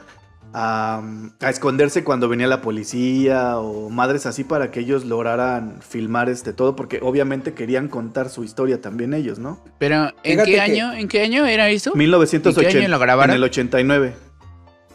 [0.53, 1.01] a,
[1.41, 6.53] a esconderse cuando venía la policía o madres así para que ellos lograran filmar este
[6.53, 9.59] todo, porque obviamente querían contar su historia también ellos, ¿no?
[9.77, 10.93] Pero, ¿en Fíjate qué que- año?
[10.93, 11.93] ¿En qué año era eso?
[11.95, 12.69] 1980.
[12.69, 13.31] ¿En qué año lo grabaron?
[13.31, 14.13] En el 89.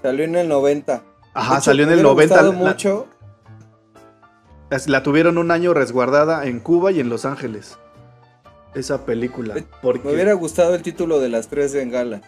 [0.02, 1.02] Salió en el 90.
[1.34, 2.34] Ajá, hecho, salió en me el hubiera 90.
[2.42, 3.06] gustado La, mucho.
[4.86, 7.78] la- tuvieron un año resguardada en Cuba y en Los Ángeles.
[8.74, 9.54] Esa película.
[9.82, 12.22] Porque Me hubiera gustado el título de las tres bengalas.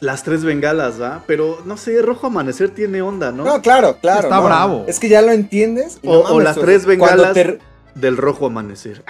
[0.00, 1.22] Las tres bengalas, ¿va?
[1.26, 3.44] Pero no sé, Rojo Amanecer tiene onda, ¿no?
[3.44, 3.62] ¿No?
[3.62, 4.22] claro, claro.
[4.24, 4.44] Está no.
[4.44, 4.84] bravo.
[4.86, 5.98] Es que ya lo entiendes.
[6.02, 7.32] y O- no o mames, las tres bengalas.
[7.32, 7.58] te-
[7.94, 9.02] Del Rojo Amanecer.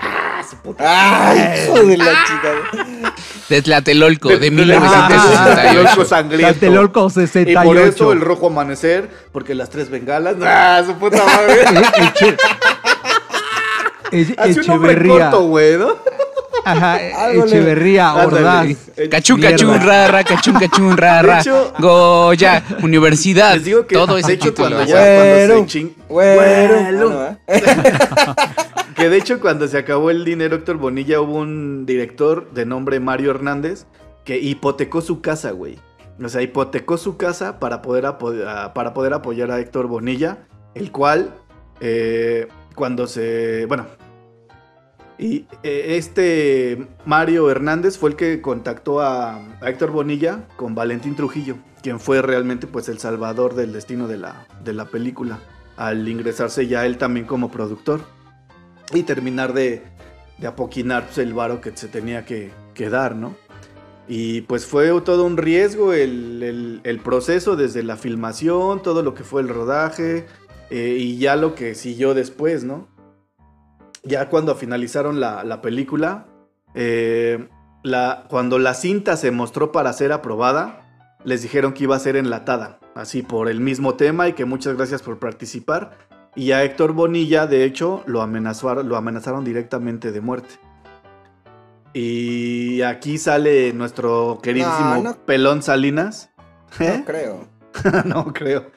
[0.78, 3.12] ¡Ay, hijo de la chica!
[3.48, 6.04] De Tlatelolco, de Tlatelolco 1968.
[6.04, 6.46] sangriento.
[6.52, 7.64] Tlatelolco Y 68.
[7.68, 10.36] por eso el rojo amanecer, porque las tres bengalas.
[10.40, 11.64] ¡Ah, su puta madre!
[14.38, 15.30] Hace un nombre Echeverría.
[15.30, 15.96] corto, güey, ¿no?
[16.66, 17.00] Ajá,
[17.32, 18.14] Echeverría.
[18.14, 18.66] Ordaz.
[19.10, 19.56] Cachún, Mierda.
[19.56, 21.34] cachún, rara, cachún, cachún, rara.
[21.36, 23.54] De hecho- Goya, universidad.
[23.54, 26.40] Les digo que todo de ese hecho cuando ya cuando se ching- Güero.
[26.40, 26.76] Güero.
[26.78, 27.36] Ah, no, ¿eh?
[28.96, 32.98] Que de hecho cuando se acabó el dinero Héctor Bonilla hubo un director de nombre
[32.98, 33.84] Mario Hernández
[34.24, 35.78] que hipotecó su casa, güey.
[36.22, 38.32] O sea, hipotecó su casa para poder, apo-
[38.74, 40.38] para poder apoyar a Héctor Bonilla,
[40.74, 41.30] el cual
[41.80, 43.66] eh, cuando se...
[43.66, 43.86] Bueno.
[45.18, 51.16] Y eh, este Mario Hernández fue el que contactó a, a Héctor Bonilla con Valentín
[51.16, 55.38] Trujillo, quien fue realmente pues el salvador del destino de la, de la película,
[55.76, 58.02] al ingresarse ya él también como productor
[58.92, 59.82] y terminar de,
[60.38, 62.52] de apoquinar pues, el varo que se tenía que,
[62.90, 63.34] dar, ¿no?
[64.08, 69.14] Y pues fue todo un riesgo el, el- el proceso desde la filmación, todo lo
[69.14, 70.26] que fue el rodaje
[70.70, 72.86] eh, y ya lo que siguió después, ¿no?
[74.06, 76.26] Ya cuando finalizaron la, la película,
[76.74, 77.48] eh,
[77.82, 80.86] la, cuando la cinta se mostró para ser aprobada,
[81.24, 84.76] les dijeron que iba a ser enlatada, así por el mismo tema y que muchas
[84.76, 85.98] gracias por participar.
[86.36, 90.54] Y a Héctor Bonilla, de hecho, lo amenazaron, lo amenazaron directamente de muerte.
[91.94, 95.16] Y aquí sale nuestro queridísimo No, no.
[95.24, 96.30] Pelón Salinas.
[96.78, 96.98] ¿Eh?
[96.98, 97.48] No creo.
[98.04, 98.70] no creo.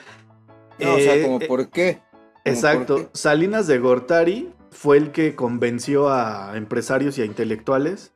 [0.79, 1.99] No, o sea, Eh, como eh, por qué.
[1.99, 2.95] ¿Cómo Exacto.
[2.95, 3.09] por qué?
[3.13, 8.11] Salinas de Gortari fue el que convenció a empresarios y a intelectuales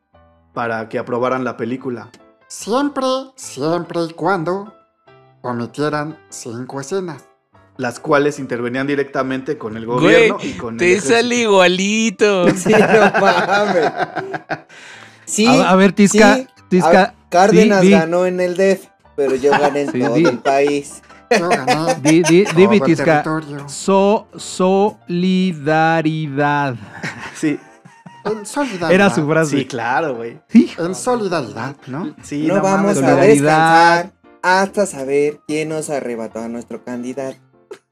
[0.53, 2.09] para que aprobaran la película.
[2.47, 3.03] Siempre,
[3.35, 4.73] siempre y cuando
[5.41, 7.25] omitieran cinco escenas.
[7.77, 12.47] Las cuales intervenían directamente con el Güey, gobierno y con el te sale igualito.
[12.55, 13.91] Sí, no mames.
[15.25, 17.01] Sí, A, a ver, Tisca, sí, Tisca.
[17.01, 18.85] a- Cárdenas ganó en el DEF,
[19.15, 21.01] pero yo gané en Sí, todo el país.
[21.39, 23.23] Yo gané Di, di, todo dime, el Tisca.
[23.23, 23.69] territorio.
[23.69, 24.27] So,
[25.43, 26.75] solidaridad.
[27.35, 27.59] Sí,
[28.25, 28.91] En solidaridad.
[28.91, 29.57] Era su frase.
[29.57, 30.39] sí, claro, güey.
[30.77, 32.15] En solidaridad, ¿no?
[32.23, 34.03] Sí, no, vamos a Solidaridad.
[34.05, 37.37] descansar hasta saber quién nos arrebató a nuestro candidato.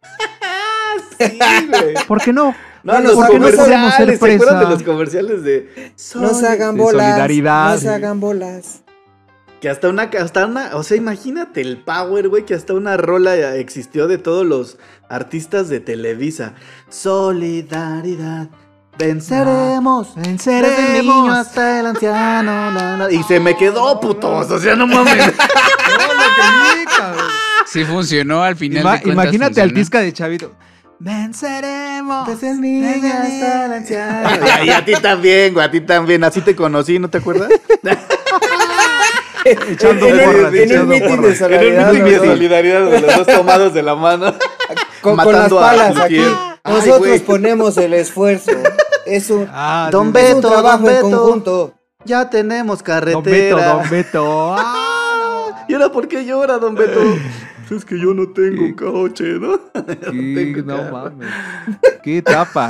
[1.19, 1.95] sí, güey.
[2.07, 2.55] ¿Por qué no?
[2.83, 5.93] No, No, los ¿por qué no podemos ser comerciales, ¿se acuerdan de los comerciales de
[6.15, 7.05] No se hagan de bolas.
[7.05, 7.73] solidaridad.
[7.73, 8.80] No se hagan bolas.
[9.61, 13.35] Que hasta una, hasta una, o sea, imagínate el power, güey, que hasta una rola
[13.37, 16.55] ya existió de todos los artistas de Televisa.
[16.89, 18.49] Solidaridad,
[18.97, 22.71] venceremos, desde el niño hasta el anciano.
[22.71, 23.11] la, la.
[23.11, 25.31] Y se me quedó, putos, o sea, no mames.
[27.67, 28.83] Sí funcionó al final.
[28.83, 29.73] Ima- de cuentas imagínate al.
[29.73, 30.53] Tisca de Chavito.
[30.99, 32.27] Venceremos.
[32.27, 34.29] Desde el niño hasta el anciano.
[34.65, 36.23] Y a ti también, güey, a ti también.
[36.23, 37.49] Así te conocí, ¿no te acuerdas?
[39.69, 41.89] Echando en, un- porras, en un meeting de solidaridad.
[41.93, 44.33] En un meeting de los dos, solidaridad de los dos tomados de la mano.
[45.01, 46.19] con, con las matando a palas aquí.
[46.63, 48.51] Ay, Nosotros ponemos el esfuerzo.
[49.03, 51.09] Es un, Ah, Don es un Beto, trabajo don en Beto.
[51.09, 51.73] conjunto.
[52.05, 53.73] Ya tenemos Don Beto, carretera.
[53.73, 54.55] Don Beto.
[54.57, 56.99] Ah, ¿Y ahora por qué llora, don Beto?
[57.75, 59.59] Es que yo no tengo un coche, ¿no?
[60.11, 61.27] sí, tengo no mames.
[62.03, 62.67] Qué tapa.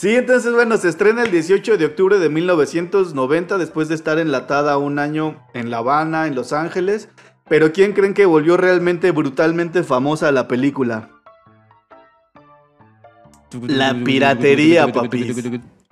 [0.00, 4.78] Sí, entonces, bueno, se estrena el 18 de octubre de 1990 después de estar enlatada
[4.78, 7.10] un año en La Habana, en Los Ángeles.
[7.50, 11.10] Pero ¿quién creen que volvió realmente brutalmente famosa la película?
[13.60, 15.36] La piratería, papis.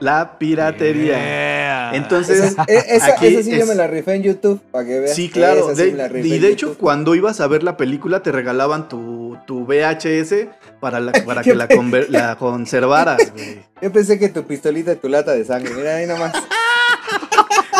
[0.01, 1.17] La piratería.
[1.19, 1.91] Yeah.
[1.97, 5.01] Entonces, Esa, e- esa, aquí esa sí yo me la rifé en YouTube para que
[5.01, 5.17] veas.
[5.17, 5.73] Sí, claro.
[5.73, 6.79] Esa sí me la rifé y de hecho, YouTube.
[6.81, 10.47] cuando ibas a ver la película, te regalaban tu, tu VHS
[10.79, 13.59] para, la- para que la, conver- la conservaras, güey.
[13.83, 15.75] Yo pensé que tu pistolita y tu lata de sangre.
[15.75, 16.33] Mira ahí nomás.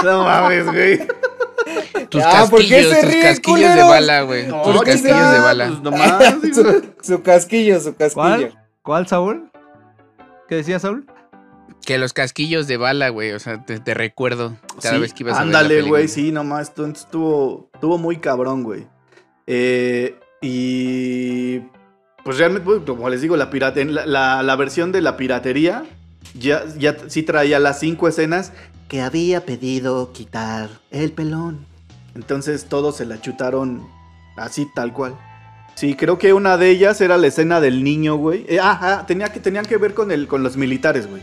[0.05, 0.99] No mames, güey.
[2.09, 4.47] Tus Ah, ¿por qué casquillos, se tus casquillos de bala, güey.
[4.47, 5.67] No, Tus ¿qué casquillos de bala.
[5.69, 8.15] Pues nomás, su, su casquillo, su casquillo.
[8.15, 8.59] ¿Cuál?
[8.83, 9.51] ¿Cuál, Saúl?
[10.49, 11.05] ¿Qué decía Saúl?
[11.89, 13.33] Que los casquillos de bala, güey.
[13.33, 15.41] O sea, te, te recuerdo cada Sí, vez que ibas a.
[15.41, 15.89] Ándale, la película.
[15.89, 16.75] güey, sí, nomás.
[16.75, 18.87] estu- Estuvo, estuvo muy cabrón, güey.
[19.47, 21.61] Eh, y.
[22.25, 25.85] Pues realmente, pues, como les digo, la, pirate, la, la- la versión de la piratería
[26.35, 28.53] ya, ya sí traía las cinco escenas
[28.89, 31.65] que había pedido quitar el pelón.
[32.15, 33.87] Entonces todos se la chutaron
[34.37, 35.17] así, tal cual.
[35.75, 38.45] Sí, creo que una de ellas era la escena del niño, güey.
[38.49, 41.23] Eh, ajá, tenía que, tenían que ver con, el, con los militares, güey.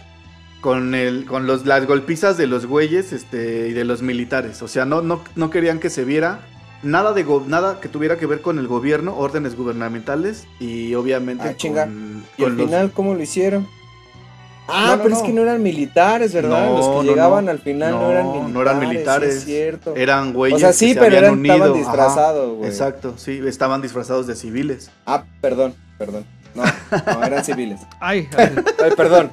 [0.65, 4.63] Con, el, con los, las golpizas de los güeyes este, y de los militares.
[4.63, 6.39] O sea, no, no, no querían que se viera
[6.81, 11.47] nada, de go- nada que tuviera que ver con el gobierno, órdenes gubernamentales y obviamente
[11.49, 11.83] Ah, chinga.
[11.85, 13.67] con, ¿Y al los- final cómo lo hicieron?
[14.67, 15.17] Ah, No, no, pero no.
[15.17, 16.65] es que no eran militares, ¿verdad?
[16.65, 17.51] No, Los que no, llegaban no.
[17.51, 18.65] al final no, No, eran no militares.
[18.65, 19.33] eran militares.
[19.33, 19.95] sí es cierto.
[19.95, 21.53] eran güeyes o sea, sí, pero eran, unido.
[21.53, 22.69] estaban disfrazados, güey.
[22.71, 24.89] Exacto, sí, estaban disfrazados de civiles.
[25.05, 26.25] Ah, perdón, perdón.
[26.55, 26.63] No,
[27.05, 27.81] no, eran civiles.
[27.99, 28.49] Ay, ay,
[28.83, 29.29] Ay, perdón.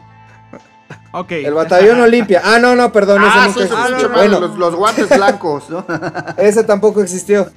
[1.12, 1.32] Ok.
[1.32, 2.42] El batallón Olimpia.
[2.44, 3.22] Ah, no, no, perdón.
[3.22, 4.08] ese nunca existió.
[4.10, 5.84] bueno, los, los guantes blancos, ¿no?
[6.36, 7.50] ese tampoco existió.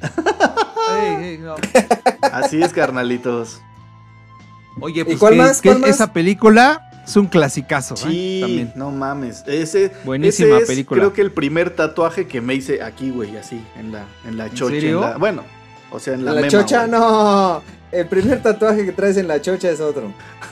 [1.02, 1.56] Ey, ey, no.
[2.22, 3.62] Así es, carnalitos.
[4.80, 5.62] Oye, ¿Y pues cuál que- más?
[5.62, 5.90] que ¿Cuál más?
[5.90, 7.98] esa película es un clasicazo, ¿eh?
[7.98, 8.74] Sí, También.
[8.76, 9.44] no mames.
[9.48, 11.00] Ese, Buenísima ese es, película.
[11.02, 14.50] Creo que el primer tatuaje que me hice aquí, güey, así, en la, en la
[14.50, 14.76] chocha.
[14.76, 15.02] en serio?
[15.02, 15.44] la- bueno,
[15.92, 16.92] o sea, en la, La, mema, chocha, güey.
[17.00, 17.62] no.
[17.92, 20.12] El primer tatuaje que traes en la chocha es otro.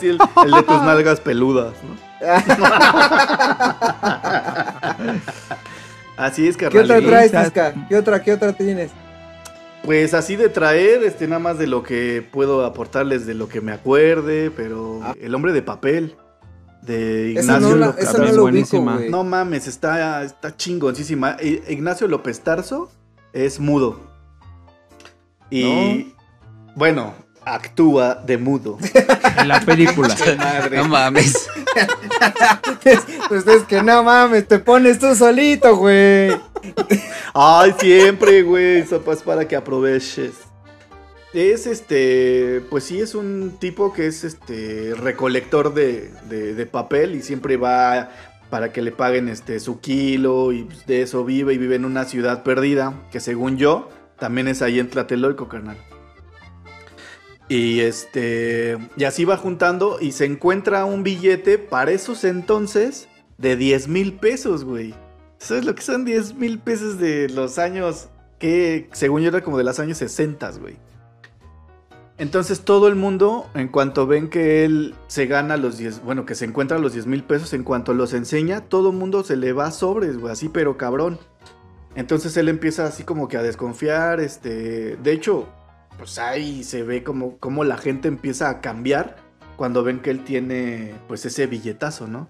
[0.00, 2.07] sí, el, el de tus nalgas peludas, ¿no?
[6.16, 7.74] Así es, ¿Qué otra traes, Tisca?
[7.88, 8.90] ¿Qué otra, qué otra tienes?
[9.84, 13.60] Pues así de traer, este, nada más de lo que puedo aportarles de lo que
[13.60, 15.14] me acuerde, pero Ah.
[15.20, 16.16] El hombre de papel
[16.82, 18.24] de Ignacio no, López Tarso.
[18.24, 19.00] no lo buenísima.
[19.08, 21.36] No mames, está, está chingoncísima.
[21.40, 22.90] I- Ignacio López Tarso
[23.32, 24.00] es mudo.
[25.50, 26.14] Y
[26.74, 27.14] bueno,
[27.54, 28.78] actúa de mudo.
[29.38, 30.14] En la película.
[30.72, 31.48] No mames.
[33.28, 36.30] Pues es que no mames, te pones tú solito, güey.
[37.34, 38.78] Ay, siempre, güey.
[38.78, 40.32] Eso es para que aproveches.
[41.34, 47.14] Es este, pues sí, es un tipo que es este recolector de, de- de papel
[47.16, 48.10] y siempre va
[48.48, 51.84] para que le paguen este su kilo y pues, de eso vive y vive en
[51.84, 55.76] una ciudad perdida que según yo también es ahí en Tlatelolco, carnal.
[57.48, 63.08] Y este, y así va juntando y se encuentra un billete para esos entonces
[63.38, 64.94] de 10 mil pesos, güey.
[65.38, 68.08] ¿Sabes lo que son 10 mil pesos de los años
[68.38, 70.76] que, según yo, era como de los años 60, güey?
[72.18, 76.34] Entonces todo el mundo, en cuanto ven que él se gana los 10, bueno, que
[76.34, 79.52] se encuentra los 10 mil pesos, en cuanto los enseña, todo el mundo se le
[79.52, 81.18] va sobres, güey, así pero cabrón.
[81.94, 85.46] Entonces él empieza así como que a desconfiar, este, de hecho,
[85.98, 89.16] pues ahí se ve como, como la gente empieza a cambiar
[89.56, 92.28] cuando ven que él tiene, pues ese billetazo, ¿no?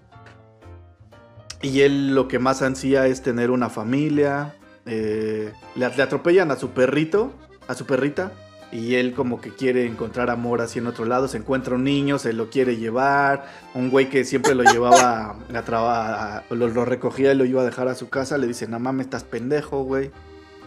[1.61, 4.55] Y él lo que más ansía es tener una familia.
[4.85, 7.33] eh, le, le atropellan a su perrito,
[7.67, 8.31] a su perrita.
[8.71, 11.27] Y él como que quiere encontrar amor así en otro lado.
[11.27, 13.45] Se encuentra un niño, se lo quiere llevar.
[13.73, 17.65] Un güey que siempre lo llevaba a trabajar, lo, lo recogía y lo iba a
[17.65, 18.37] dejar a su casa.
[18.37, 20.11] Le dice, no mames, estás pendejo, güey.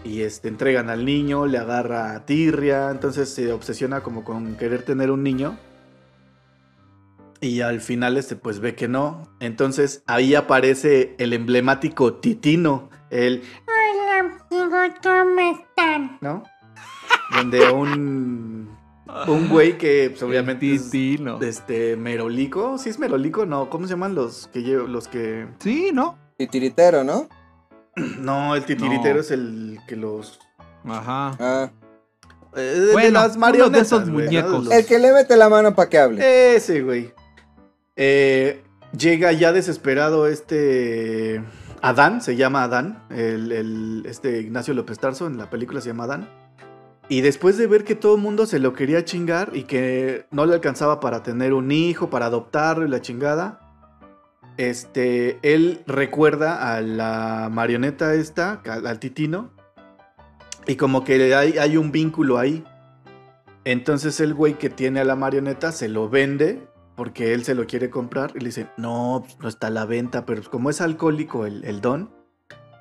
[0.04, 2.90] Y este, entregan al niño, le agarra a tirria.
[2.90, 5.58] Entonces se obsesiona como con querer tener un niño.
[7.42, 9.28] Y al final este pues ve que no.
[9.40, 16.18] Entonces ahí aparece el emblemático Titino, el Hola amigos, ¿cómo están?
[16.20, 16.44] ¿no?
[17.34, 18.70] Donde un
[19.26, 21.40] un güey que pues, obviamente es, Titino.
[21.42, 23.44] este merolico, ¿sí es merolico?
[23.44, 26.16] No, ¿cómo se llaman los que los que Sí, ¿no?
[26.38, 27.28] Titiritero, ¿no?
[28.20, 29.20] No, el titiritero No.
[29.20, 30.38] es el que los
[30.84, 31.36] Ajá.
[31.38, 31.70] Ah.
[32.56, 34.64] eh, de Bueno, las uno de marionetas, esos muñecos.
[34.64, 36.54] Los- El que le mete la mano para que hable.
[36.56, 37.12] Ese, güey.
[37.96, 38.62] Eh,
[38.96, 41.42] llega ya desesperado este.
[41.82, 43.04] Adán, se llama Adán.
[43.10, 46.28] El, el- este Ignacio López Tarso en la película se llama Adán.
[47.08, 50.46] Y después de ver que todo el mundo se lo quería chingar y que no
[50.46, 53.61] le alcanzaba para tener un hijo, para adoptarlo y la chingada,
[54.56, 59.50] este, él recuerda a la marioneta esta, al, titino,
[60.66, 62.64] y como que hay, hay un vínculo ahí.
[63.64, 67.66] Entonces el güey que tiene a la marioneta se lo vende porque él se lo
[67.66, 71.46] quiere comprar y le dice, no, no está a la venta, pero como es alcohólico
[71.46, 72.10] el, el don,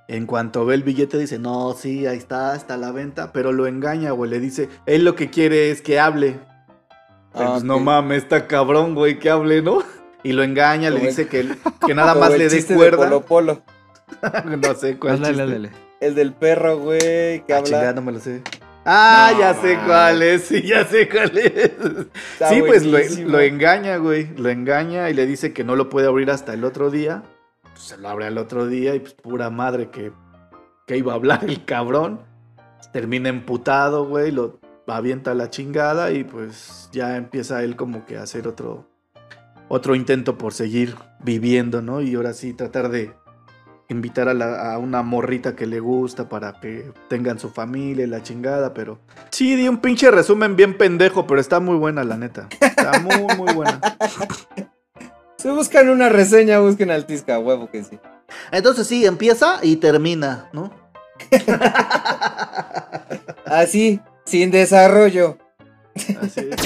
[0.08, 3.54] en cuanto ve el billete dice, no, sí, ahí está, está a la venta, pero
[3.54, 6.40] lo engaña, güey, le dice, él lo que quiere es que hable.
[7.34, 9.82] Ah, pues no mames, está cabrón, güey, que hable, ¿no?
[10.24, 11.48] Y lo engaña, le dice que,
[11.86, 12.98] que nada más le dé chiste de cuerda.
[12.98, 13.62] Polo Polo.
[14.46, 15.72] no sé cuál Dale, dale, dale.
[16.00, 17.64] El del perro, güey, que Ah, habla.
[17.64, 18.42] chingada, no me lo sé.
[18.86, 21.54] Ah, No, ya sé cuál es, sí, ya sé cuál es.
[22.34, 22.98] Está sí, pues lo,
[23.30, 24.36] lo engaña, güey.
[24.38, 27.22] Lo engaña y le dice que no lo puede abrir hasta el otro día.
[27.62, 30.12] Pues se lo abre al otro día y pues pura madre que,
[30.88, 32.22] que iba a hablar el cabrón.
[32.92, 38.18] Termina emputado, güey, lo avienta a la chingada y pues ya empieza él como que
[38.18, 38.90] a hacer otro,
[39.74, 42.02] otro intento por seguir viviendo, ¿no?
[42.02, 43.14] Y ahora sí tratar de
[43.88, 48.10] invitar a, la- a una morrita que le gusta para que tengan su familia y
[48.10, 49.00] la chingada, pero...
[49.30, 52.50] Sí, di un pinche resumen bien pendejo, pero está muy buena, la neta.
[52.60, 53.80] Está muy, muy buena.
[55.38, 57.98] Si buscan una reseña, busquen al Tisca, huevo que sí.
[58.52, 60.72] Entonces sí, empieza y termina, ¿no?
[63.46, 65.40] Así, sin desarrollo.
[66.22, 66.62] Así es.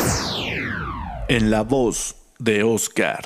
[1.29, 3.25] En la voz de Oscar.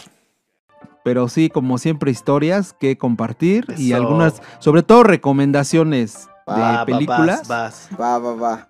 [1.04, 6.86] Pero sí, como siempre, historias que compartir y algunas, sobre todo recomendaciones Va, de va,
[6.86, 7.48] películas.
[7.48, 8.00] vas, vas.
[8.00, 8.70] Va, va, va.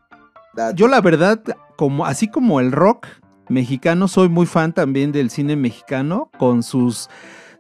[0.54, 0.76] Date.
[0.76, 1.42] Yo la verdad,
[1.76, 3.08] como así como el rock
[3.50, 7.10] mexicano, soy muy fan también del cine mexicano con sus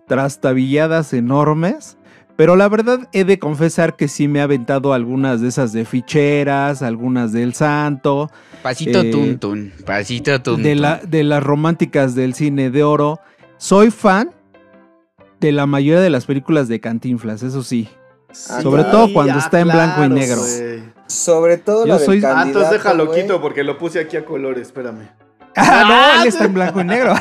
[0.08, 1.98] trastabilladas enormes.
[2.40, 5.84] Pero la verdad he de confesar que sí me ha aventado algunas de esas de
[5.84, 8.32] ficheras, algunas del Santo,
[8.64, 10.82] Pasito Eh, tun tun, pasito tun de, tun.
[10.82, 13.20] la, de las románticas del cine de oro.
[13.58, 14.32] Soy fan
[15.42, 17.90] de la mayoría de las películas de Cantinflas, eso sí.
[18.50, 20.42] Ah, Sobre todo cuando está en blanco y negro.
[21.08, 23.22] Sobre todo Yo la del soy- Ah, entonces déjalo güey.
[23.22, 25.10] quito porque lo puse aquí a colores, espérame.
[25.56, 27.14] Ah, no, él está en blanco y negro.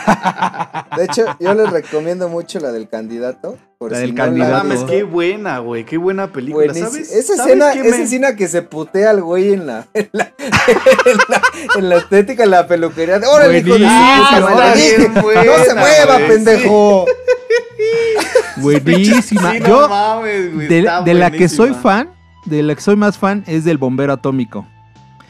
[0.96, 3.56] De hecho, yo les recomiendo mucho la del candidato.
[3.78, 4.52] Por La si del no No candidato.
[4.64, 6.90] mames, qué buena, güey, qué buena película, Buenísimo.
[6.90, 7.12] ¿sabes?
[7.12, 10.32] Esa ¿Sabes escena, esa me- escena que se putea al güey en la, en la,
[10.38, 11.42] en la,
[11.76, 13.20] en la estética, en la peluquería.
[13.30, 17.06] ¡Órale, hijo de su puta buena, ¡No se mueva, pendejo!
[18.56, 19.52] Buenísima.
[19.52, 21.82] Sí, no Yo, mames, güey, de, de la que soy buenísima.
[21.92, 22.10] fan,
[22.46, 24.66] de la que soy más fan, es del bombero atómico.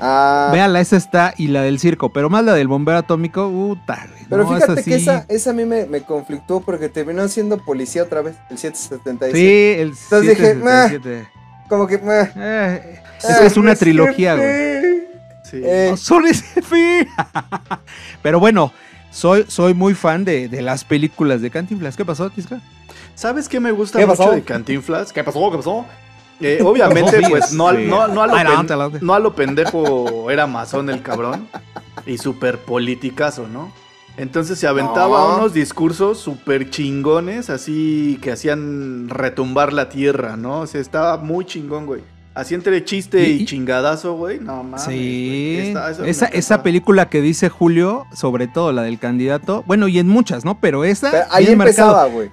[0.01, 4.07] Ah, Véanla, esa está y la del circo, pero más la del bombero atómico, puta,
[4.11, 4.93] güey, pero no, fíjate esa que sí.
[5.03, 9.37] esa, esa a mí me, me conflictó porque terminó siendo policía otra vez, el 777.
[9.37, 11.29] Sí, el Entonces dije, 777.
[11.69, 11.99] Como que...
[11.99, 12.31] meh.
[12.37, 14.49] Eh, es, es una trilogía, güey.
[15.43, 15.61] Sí.
[15.65, 17.09] Eh, No, Son ese fin.
[18.23, 18.73] Pero bueno,
[19.11, 21.97] soy, soy muy fan de, de las películas de Cantinflas.
[21.97, 22.61] ¿Qué pasó, Tisca?
[23.15, 24.31] ¿Sabes qué me gusta ¿Qué mucho pasó?
[24.33, 25.13] de Cantinflas?
[25.13, 25.51] ¿Qué pasó?
[25.51, 25.85] ¿Qué pasó?
[26.41, 28.99] Eh, obviamente, pues no, al- no, no a lo Adelante, pen- adelante.
[29.03, 31.49] no a lo pendejo era masón el cabrón
[32.07, 33.73] y súper politicazo, ¿no?
[34.17, 35.37] Entonces se aventaba No.
[35.37, 40.61] unos discursos súper chingones, así que hacían retumbar la tierra, ¿no?
[40.61, 42.03] O sea, estaba muy chingón, güey.
[42.35, 44.39] Así entre chiste y, Y- chingadazo, güey.
[44.39, 44.83] No mames.
[44.83, 45.59] Sí.
[45.61, 50.07] Esta- esa, esa película que dice Julio, sobre todo la del candidato, bueno, y en
[50.09, 50.61] muchas, ¿no?
[50.61, 52.31] Pero esa, pero ahí empezaba, güey.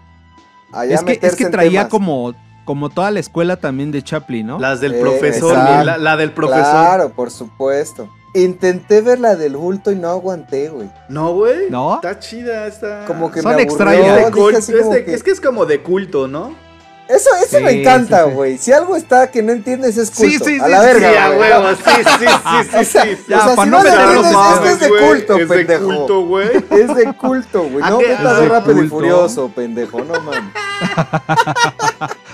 [0.90, 1.88] Es que, es que traía temas.
[1.90, 2.36] como,
[2.66, 4.60] como toda la escuela también de Chaplin, ¿no?
[4.60, 6.64] Las del Eh, profesor, la, la del profesor.
[6.64, 8.10] Claro, por supuesto.
[8.34, 10.90] Intenté ver la del bulto y no aguanté, güey.
[11.08, 11.70] No, güey.
[11.70, 11.96] ¿No?
[11.96, 13.06] Está chida, está.
[13.06, 14.06] Como que Son me extrañas.
[14.06, 16.28] Es, de dije cult- así es como de- que- es que es como de culto,
[16.28, 16.66] ¿no?
[17.08, 18.36] Eso, eso me encanta, sí, sí.
[18.36, 18.58] güey.
[18.58, 20.46] Si algo está que no entiendes es Sí, culto.
[20.46, 23.04] sí, a sí, la sí, verga, sí, a huevo, sí, sí, sí, sí, O sea,
[23.04, 23.18] sí.
[23.30, 25.38] Ya, o sea, pa' si no no lo meternos entiendes, esto es de güey, culto,
[25.38, 25.86] Es de pendejo.
[25.86, 26.50] culto, güey.
[26.72, 27.84] Es de culto, güey.
[27.86, 28.08] ¿A No qué?
[28.10, 30.00] metas rápido y furioso, pendejo.
[30.04, 30.42] No mames.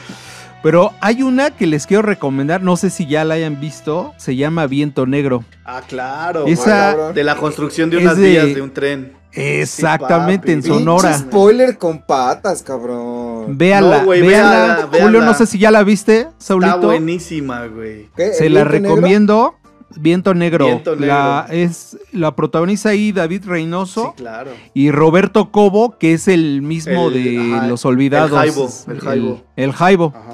[0.64, 4.36] Pero hay una que les quiero recomendar, no sé si ya la hayan visto, se
[4.36, 5.43] llama Viento Negro.
[5.66, 6.45] Ah, claro.
[6.45, 7.12] Esa-.
[7.14, 9.14] De la construcción de unas de- vías de un tren.
[9.34, 11.09] Exactamente, en Sonora.
[11.14, 13.57] Pinche spoiler con patas, cabrón.
[13.57, 14.49] Véala, No, güey, véala.
[14.51, 15.26] véala, Julio, véala.
[15.26, 16.82] no sé si ya la viste, Está Saulito.
[16.82, 18.09] buenísima, güey.
[18.16, 18.72] Se ¿El la negro?
[18.95, 19.55] recomiendo.
[19.97, 20.66] Viento Negro.
[20.68, 21.05] Viento Negro.
[21.07, 24.51] La, es, la protagoniza ahí David Reynoso Sí, claro.
[24.74, 27.14] y Roberto Cobo, que es el mismo El-
[27.49, 28.32] de ajá, Los Olvidados.
[28.32, 29.41] el Jaibo, el Jaibo.
[29.57, 30.14] El Jaibo.
[30.16, 30.34] Ajá.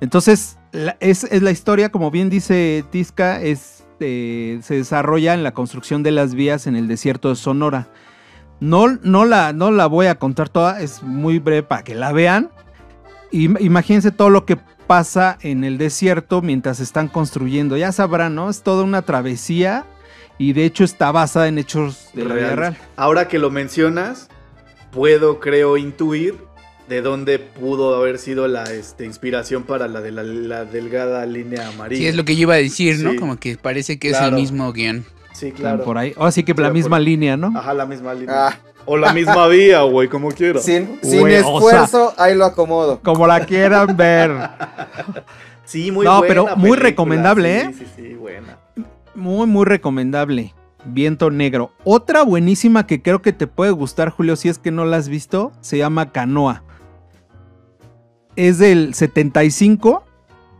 [0.00, 5.42] Entonces, la- es, es la historia, como bien dice Tisca, es, eh, se desarrolla en
[5.42, 7.88] la construcción de las vías en el desierto de Sonora.
[8.60, 12.12] No, no, la, no la voy a contar toda, es muy breve para que la
[12.12, 12.50] vean.
[13.32, 17.76] Im- imagínense todo lo que pasa en el desierto mientras están construyendo.
[17.76, 18.48] Ya sabrán, ¿no?
[18.48, 19.84] Es toda una travesía
[20.38, 22.76] y de hecho está basada en hechos de la vida real.
[22.96, 24.28] Ahora que lo mencionas,
[24.92, 26.36] puedo, creo, intuir
[26.88, 31.68] de dónde pudo haber sido la este, inspiración para la de la, la delgada línea
[31.68, 32.00] amarilla.
[32.00, 33.12] Sí, es lo que yo iba a decir, ¿no?
[33.12, 33.16] Sí.
[33.16, 35.04] Como que parece que es el mismo guion.
[35.32, 35.84] Sí, claro.
[35.84, 36.14] Por ahí.
[36.18, 37.52] Así que la misma línea, ¿no?
[37.56, 38.48] Ajá, la misma línea.
[38.48, 40.64] Ah, O la misma vía, güey, como quieras.
[40.64, 43.00] sin, sin Güey, o esfuerzo, ahí lo acomodo.
[43.02, 44.30] Como la quieran ver.
[45.64, 47.74] Sí, muy No, buena pero muy película, recomendable, sí, ¿eh?
[47.76, 48.56] Sí, sí, buena.
[49.16, 50.54] Muy, muy recomendable.
[50.84, 51.72] Viento Negro.
[51.82, 55.08] Otra buenísima que creo que te puede gustar, Julio, si es que no la has
[55.08, 56.62] visto, se llama Canoa.
[58.36, 60.04] Es del 75.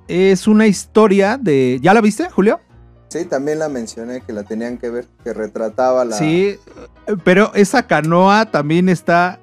[0.09, 1.79] Es una historia de...
[1.83, 2.61] ¿Ya la viste, Julio?
[3.09, 6.17] Sí, también la mencioné que la tenían que ver, que retrataba la.
[6.17, 6.57] Sí,
[7.25, 9.39] pero esa canoa también está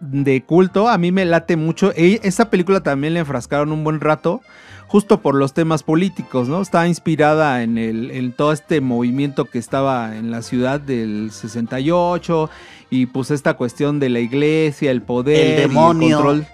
[0.00, 0.88] de culto.
[0.88, 1.92] A mí me late mucho.
[1.96, 4.40] E- Esa película también le enfrascaron un buen rato,
[4.86, 6.62] justo por los temas políticos, ¿no?
[6.62, 12.48] Está inspirada en, el, en todo este movimiento que estaba en la ciudad del 68
[12.88, 16.46] y pues esta cuestión de la iglesia, el poder, El y demonio control.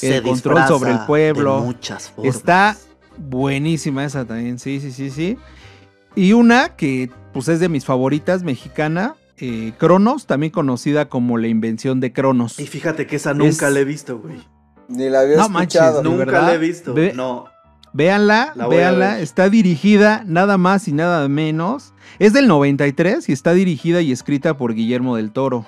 [0.00, 1.60] Se el control sobre el pueblo.
[1.60, 2.34] de muchas formas.
[2.36, 2.76] Está
[3.16, 5.36] buenísima esa también, sí, sí, sí, sí.
[6.14, 11.46] Y una que pues es de mis favoritas, mexicana, eh, Cronos, también conocida como la
[11.48, 12.58] invención de Cronos.
[12.58, 14.38] Y fíjate que esa nunca Es- la he visto, güey.
[14.88, 15.98] Ni la había No escuchado.
[16.02, 16.42] ¿De Nunca verdad?
[16.46, 16.94] la he visto.
[16.94, 17.44] Ve- No.
[17.92, 21.94] Véanla, La véanla, está dirigida nada más y nada menos.
[22.18, 25.66] Es del 93 y está dirigida y escrita por Guillermo del Toro.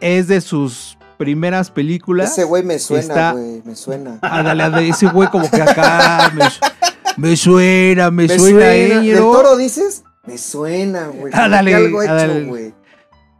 [0.00, 2.32] Es de sus primeras películas.
[2.32, 4.18] Ese güey me Está- suena, güey, me suena.
[4.22, 6.44] Ándale, ándale, ese güey como que acá me,
[7.16, 8.72] me suena, me, Me suena, suena.
[8.74, 10.04] eh, ¿Del toro dices?
[10.26, 11.32] Me suena, güey.
[11.36, 12.74] Ah, dale, ¿Qué algo hecho, güey.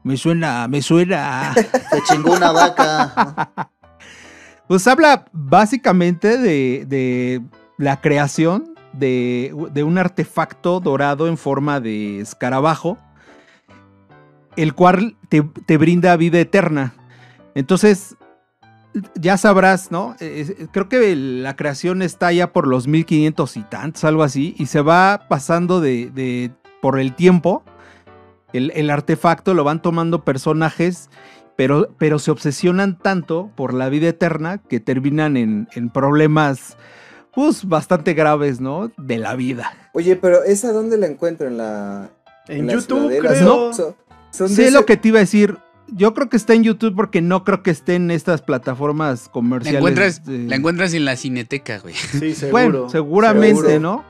[0.05, 1.53] Me suena, me suena.
[1.55, 3.71] Se chingó una vaca.
[4.69, 7.41] Pues habla básicamente de, de
[7.79, 12.99] la creación de, de un artefacto dorado en forma de escarabajo,
[14.57, 16.95] el cual te, te brinda vida eterna.
[17.57, 18.15] Entonces,
[19.17, 20.15] ya sabrás, ¿no?
[20.21, 24.55] Eh, eh, creo que la creación está ya por los 1500 y tantos, algo así,
[24.59, 27.65] y se va pasando de, de- por el tiempo.
[28.53, 31.11] El, el artefacto lo van tomando personajes
[31.57, 36.77] pero, pero se obsesionan tanto por la vida eterna que terminan en, en problemas,
[37.35, 38.93] pues, bastante graves, ¿no?
[38.99, 39.73] De la vida.
[39.95, 41.49] Oye, pero ¿esa dónde la encuentro?
[41.49, 42.11] En la.
[42.49, 43.73] En YouTube, creo.
[43.73, 45.57] Son- ese- lo que te iba a decir.
[45.89, 49.33] Yo creo que está en YouTube porque no creo que esté en estas plataformas La
[49.33, 49.79] comerciales.
[49.79, 51.95] encuentras, de- la encuentras en la cineteca, güey.
[51.95, 52.51] Sí, seguro.
[52.53, 53.81] Bueno, seguramente, seguro.
[53.81, 54.05] ¿no?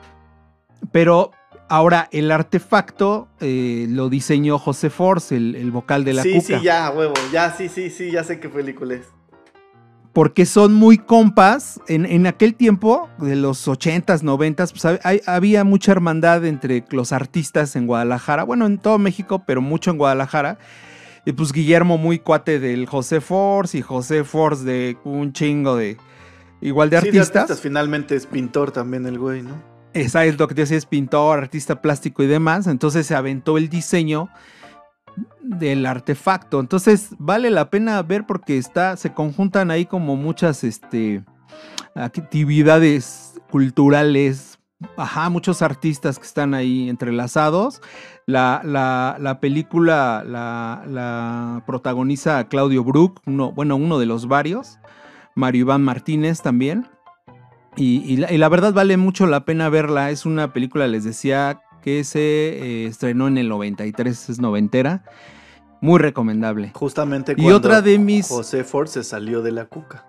[0.91, 1.31] Pero
[1.69, 6.59] ahora, el artefacto eh, lo diseñó José Force, el, el vocal de la sí, cuca.
[6.59, 7.13] sí, ya, huevo.
[7.31, 9.01] Ya, sí, sí, sí, ya sé qué película es.
[10.13, 11.79] porque son muy compas.
[11.87, 17.11] En, en aquel tiempo, de los 80s, 90s, pues hay- había mucha hermandad entre los
[17.11, 18.43] artistas en Guadalajara.
[18.43, 20.57] Bueno, en todo México, pero mucho en Guadalajara.
[21.27, 25.97] Y pues Guillermo muy cuate del José Force y José Force de un chingo de...
[26.61, 27.59] Igual de Sí, artistas.
[27.59, 29.61] Finalmente es pintor también el güey, ¿no?
[29.91, 32.65] Esa es lo que te decía, es pintor, artista plástico y demás.
[32.65, 34.29] Entonces se aventó el diseño
[35.41, 36.61] del artefacto.
[36.61, 41.25] Entonces vale la pena ver porque está, se conjuntan ahí como muchas este,
[41.93, 44.56] actividades culturales.
[44.95, 47.81] Ajá, muchos artistas que están ahí entrelazados.
[48.27, 54.77] La, la- la película la, la protagoniza Claudio Brook, uno, bueno, uno de los varios.
[55.35, 56.87] Mario Iván Martínez también.
[57.75, 60.09] Y, y la, y la verdad vale mucho la pena verla.
[60.11, 65.03] Es una película, les decía, que se eh, estrenó en el 93, es noventera.
[65.79, 66.71] Muy recomendable.
[66.73, 70.05] Justamente Y cuando otra de mis- José Ford se salió de la cuca.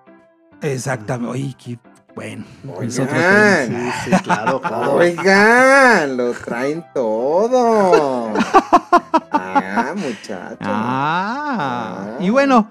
[0.63, 1.31] Exactamente.
[1.31, 1.79] Oye, qué
[2.19, 2.45] bueno.
[2.83, 3.69] es otro Oigan.
[3.69, 3.93] tema.
[4.05, 4.93] Sí, sí, claro, claro.
[4.95, 8.33] Oigan, lo traen todo.
[9.31, 10.59] Ah, muchachos.
[10.61, 12.17] Ah, Ah.
[12.21, 12.71] y bueno,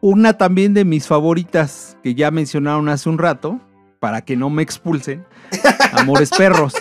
[0.00, 3.60] una también de mis favoritas que ya mencionaron hace un rato,
[4.00, 5.24] para que no me expulsen,
[5.92, 6.72] Amores Perros.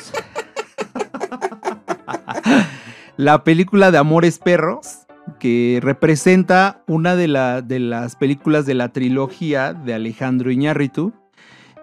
[3.18, 5.00] La película de Amores Perros,
[5.40, 11.14] que representa una de, la- de las películas de la trilogía de Alejandro Iñárritu,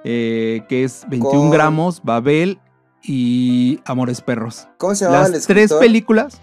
[0.04, 2.58] eh, que es 21 Con- gramos, Babel
[3.02, 4.68] y Amores Perros.
[4.78, 6.40] ¿Cómo se llamaba el Las tres películas.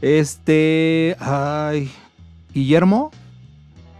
[0.00, 1.16] Este.
[1.20, 1.90] Ay.
[2.54, 3.10] Guillermo.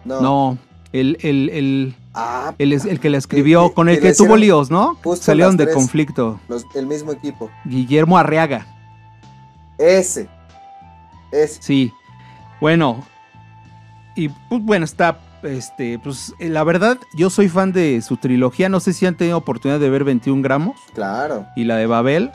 [0.05, 0.21] No.
[0.21, 0.59] No.
[0.93, 4.69] El, el, el, Ah, el, el que la escribió, que- con el que tuvo líos,
[4.71, 4.99] ¿no?
[5.21, 5.77] Salieron de tres.
[5.77, 6.41] conflicto.
[6.49, 7.51] los- el mismo equipo.
[7.65, 8.67] Guillermo Arriaga.
[9.79, 10.29] Ese.
[11.31, 11.63] Ese.
[11.63, 11.93] Sí.
[12.61, 13.05] Bueno.
[14.17, 15.19] Y pues bueno, está.
[15.43, 18.69] Este, pues eh, la verdad, yo soy fan de su trilogía.
[18.69, 22.31] No sé si han tenido oportunidad de ver 21 gramos Claro, y la de Babel.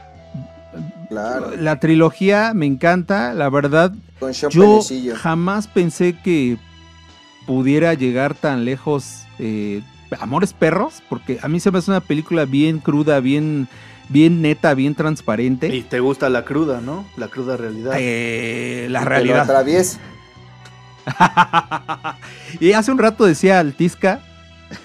[1.10, 1.52] claro.
[1.58, 3.94] La trilogía me encanta, la verdad.
[4.20, 5.16] Con Sean Yo Penecillo.
[5.16, 6.58] jamás pensé que
[7.46, 9.82] pudiera llegar tan lejos eh,
[10.20, 13.68] Amores Perros, porque a mí se me hace una película bien cruda, bien,
[14.10, 15.76] bien neta, bien transparente.
[15.76, 17.06] Y te gusta la cruda, ¿no?
[17.18, 17.94] La cruda realidad.
[18.00, 19.46] Eh, la Que lo realidad.
[22.60, 24.20] y hace un rato decía Altisca,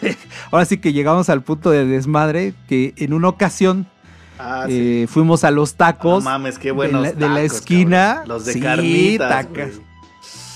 [0.51, 3.87] ahora sí que llegamos al punto de desmadre, que en una ocasión
[4.39, 5.03] ah, sí.
[5.03, 6.25] eh, fuimos a los No tacos.
[6.25, 8.07] mames, qué buenos de la- de la tacos, esquina.
[8.09, 8.29] cabrón.
[8.29, 9.71] Los de Sí, carnitas, tacas.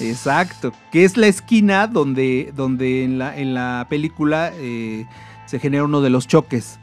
[0.00, 5.06] Exacto, que es la esquina donde, donde en, la, en la película eh,
[5.46, 6.80] se genera uno de los choques,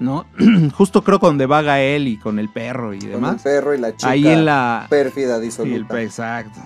[0.00, 0.24] ¿no?
[0.72, 3.42] Justo creo donde va Gael y con el perro y Con el demás.
[3.42, 4.86] perro y la chica Ahí en la...
[4.88, 6.00] pérfida el disoluta.
[6.02, 6.58] exacto.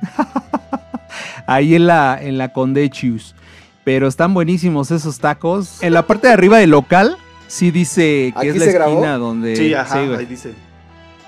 [1.46, 3.34] Ahí en la, en la Condechius.
[3.84, 5.82] Pero están buenísimos esos tacos.
[5.82, 7.16] En la parte de arriba del local,
[7.48, 8.92] sí dice que ¿Aquí es la grabó?
[8.94, 9.56] esquina donde...
[9.56, 10.54] Sí, ajá, sí, ahí dice.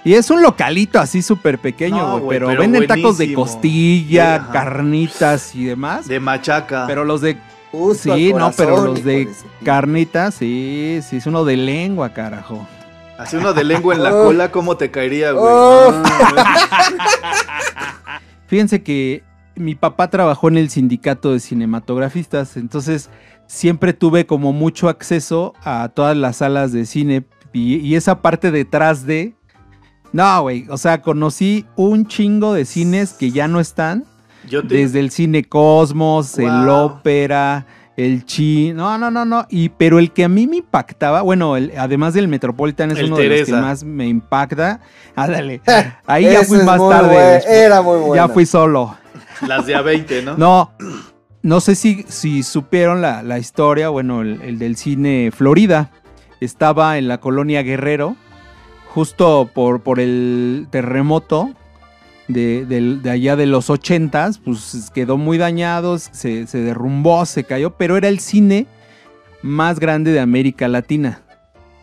[0.05, 4.53] Y es un localito así súper pequeño, No, pero, pero venden tacos de costilla, Sí,
[4.53, 6.07] carnitas y demás.
[6.09, 6.87] De machaca.
[6.87, 7.37] Pero los de
[7.73, 9.29] Justo Sí, no, pero los de
[9.65, 12.67] carnitas, sí, sí, es uno de lengua, carajo.
[13.19, 14.25] Así uno de lengua en la Oh.
[14.27, 15.45] cola, ¿cómo te caería, güey?
[15.47, 16.03] Oh.
[16.05, 16.57] Ah,
[18.47, 19.23] Fíjense que
[19.57, 23.11] mi papá trabajó en el sindicato de cinematografistas, entonces
[23.47, 28.51] siempre tuve como mucho acceso a todas las salas de cine y, y esa parte
[28.51, 29.35] detrás de...
[30.13, 34.05] No, güey, o sea, conocí un chingo de cines que ya no están,
[34.49, 34.77] Yo te...
[34.77, 37.67] desde el cine Cosmos, el ópera,
[37.97, 41.57] el chi, no, no, no, no, y pero el que a mí me impactaba, bueno,
[41.57, 44.81] el- además del Metropolitan es El uno de los que más me impacta.
[45.17, 45.61] Ándale.
[46.07, 47.09] Ahí ya fui más tarde.
[47.15, 47.43] buen-.
[47.49, 48.15] Era muy bueno.
[48.17, 48.97] Ya fui solo.
[49.47, 50.37] Las de A20, ¿no?
[50.37, 50.73] No,
[51.43, 55.91] no sé si, si supieron la, la historia, bueno, el, el del cine Florida.
[56.41, 58.15] Estaba en la colonia Guerrero,
[58.89, 61.51] justo por, por el terremoto
[62.29, 67.71] de, de allá de los ochentas, pues quedó muy dañado, se, se derrumbó, se cayó,
[67.71, 68.67] pero era el cine
[69.43, 71.23] más grande de América Latina.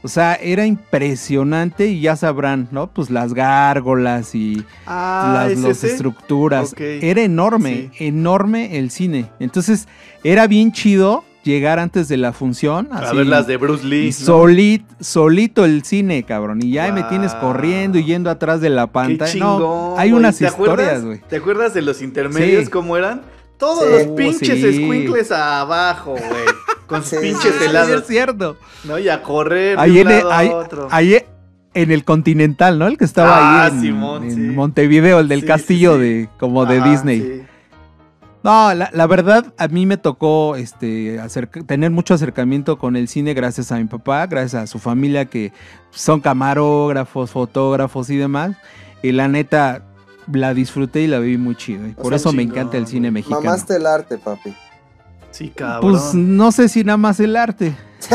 [0.06, 2.88] O sea, era impresionante y ya sabrán, ¿no?
[2.88, 6.76] Pues las gárgolas y Ah, las, estructuras.
[6.78, 9.28] Era enorme, enorme el cine.
[9.40, 9.88] Entonces,
[10.26, 12.88] era bien chido llegar antes de la función.
[12.92, 14.08] A así, ver las de Bruce Lee.
[14.08, 14.34] y ¿no?
[14.34, 16.60] solit- solito el cine, cabrón.
[16.64, 19.32] Y ya me tienes corriendo y yendo atrás de la pantalla.
[19.32, 21.22] chingón, no, hay unas historias, güey.
[21.30, 22.70] ¿Te acuerdas de los intermedios Sí.
[22.72, 23.22] cómo eran?
[23.58, 23.90] Todos Sí.
[23.92, 24.66] los Uh, pinches sí.
[24.68, 26.46] escuincles abajo, güey.
[26.88, 28.02] Con sus Sí, pinches helados.
[28.02, 28.58] es cierto.
[28.84, 29.00] ¿No?
[29.00, 30.88] Y a correr Ahí de en, un el, lado ahí- a otro.
[30.92, 31.18] ahí
[31.74, 32.88] en el Continental, ¿no?
[32.88, 34.40] El que estaba Ah, ahí en, Simón, en sí.
[34.42, 36.04] Montevideo, el del Sí, castillo sí, sí.
[36.04, 37.46] de como de Ajá, Disney.
[38.44, 43.08] No, la, la verdad, a mí me tocó este, acerca- tener mucho acercamiento con el
[43.08, 45.54] cine gracias a mi papá, gracias a su familia que
[45.92, 48.58] son camarógrafos, fotógrafos y demás.
[49.02, 49.84] Y la neta,
[50.32, 51.88] la disfruté y la vi muy chido.
[51.88, 53.42] Y por sea, eso me encanta el cine mexicano.
[53.42, 54.54] Mamaste el arte, papi.
[55.32, 55.92] Sí, cabrón.
[55.92, 57.74] Pues no sé si nada más el arte.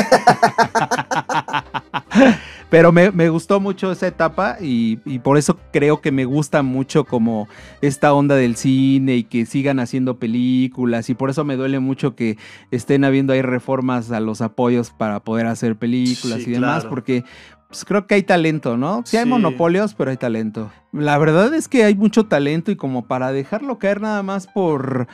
[2.71, 6.63] Pero me, me gustó mucho esa etapa y, y por eso creo que me gusta
[6.63, 7.49] mucho como
[7.81, 12.15] esta onda del cine y que sigan haciendo películas y por eso me duele mucho
[12.15, 12.37] que
[12.71, 16.91] estén habiendo ahí reformas a los apoyos para poder hacer películas Sí, y demás claro.
[16.91, 17.25] porque
[17.69, 19.03] pues, creo que hay talento, ¿no?
[19.07, 20.71] Sí hay monopolios, pero hay talento.
[20.93, 25.07] La verdad es que hay mucho talento y como para dejarlo caer nada más por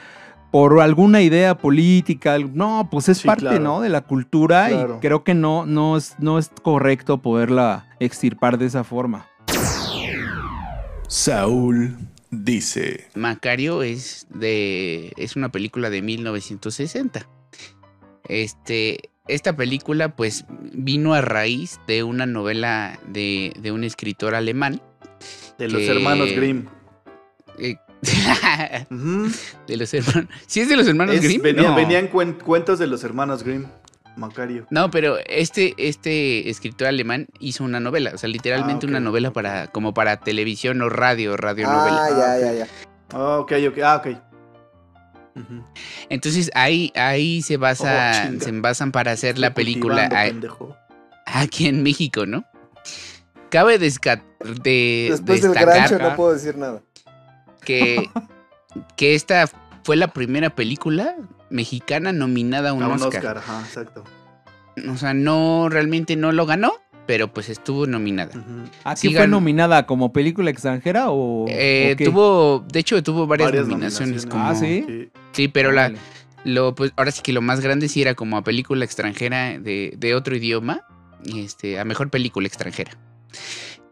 [0.55, 3.59] por alguna idea política, no, pues es Sí, parte, claro.
[3.59, 3.81] ¿no?
[3.81, 4.99] De la cultura Claro.
[4.99, 9.27] y creo que no, no es, no es correcto poderla extirpar de esa forma.
[11.09, 11.97] Saúl
[12.31, 13.09] dice.
[13.17, 17.27] Macario es de es una película de 1960.
[18.29, 24.81] Este, esta película pues vino a raíz de una novela de, de un escritor alemán.
[25.59, 26.67] de los que- hermanos Grimm.
[27.59, 27.75] eh,
[29.67, 30.29] De los hermanos.
[30.47, 31.43] ¿Sí es de los hermanos Es- Grimm?
[31.43, 31.75] venía- No.
[31.75, 33.67] Venían cuen- cuentos de los hermanos Grimm.
[34.17, 34.65] Macario.
[34.71, 39.33] No, pero este, este escritor alemán hizo una novela, o sea, literalmente Ah, una novela
[39.33, 42.05] para, como para televisión o radio, radionovela.
[42.05, 42.69] Ah, ya, ya, ya.
[43.13, 43.79] Ah, ok, ok.
[43.85, 44.17] Ah, ok.
[46.11, 51.83] Entonces ahí, ahí se basa, Oh, se basan para hacer la película a- aquí en
[51.83, 52.45] México, ¿no?
[53.51, 54.23] cabe de Después
[55.43, 56.83] del destacar grancho no puedo decir nada.
[57.65, 58.09] Que,
[58.97, 59.49] que esta
[59.83, 61.15] fue la primera película
[61.51, 63.09] mexicana nominada a un, A un Oscar.
[63.17, 64.05] Oscar, ajá, exacto.
[64.91, 66.73] O sea, no, realmente no lo ganó,
[67.07, 68.33] pero pues estuvo nominada.
[68.85, 72.05] ¿Aquí Sí fue nominada como película extranjera o, Eh, o qué?
[72.07, 74.27] tuvo, de hecho, tuvo varias, Varias nominaciones.
[74.27, 74.27] nominaciones.
[74.27, 75.11] como- Ah, ¿sí?
[75.33, 75.49] Sí.
[75.49, 75.93] Pero la,
[76.45, 79.95] lo, pues, ahora sí que lo más grande sí era como a película extranjera de,
[79.97, 80.83] de otro idioma,
[81.25, 82.93] y este, a mejor película extranjera.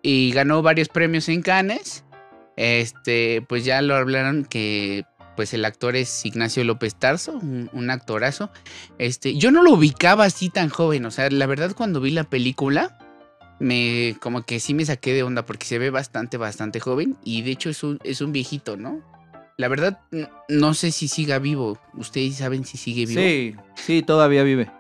[0.03, 2.05] Y ganó varios premios en Cannes.
[2.57, 5.05] Este, pues ya lo hablaron que
[5.37, 8.51] pues el actor es Ignacio López Tarso, un, un actorazo.
[8.99, 12.25] Este, yo no lo ubicaba así tan joven, o sea, la verdad cuando vi la
[12.25, 12.99] película
[13.59, 17.43] me como que sí me saqué de onda porque se ve bastante bastante joven y
[17.43, 19.01] de hecho es un, es un viejito, ¿no?
[19.57, 20.01] La verdad
[20.49, 21.79] no sé si siga vivo.
[21.95, 23.21] ¿Ustedes saben si sigue vivo?
[23.21, 24.71] Sí, sí, todavía vive.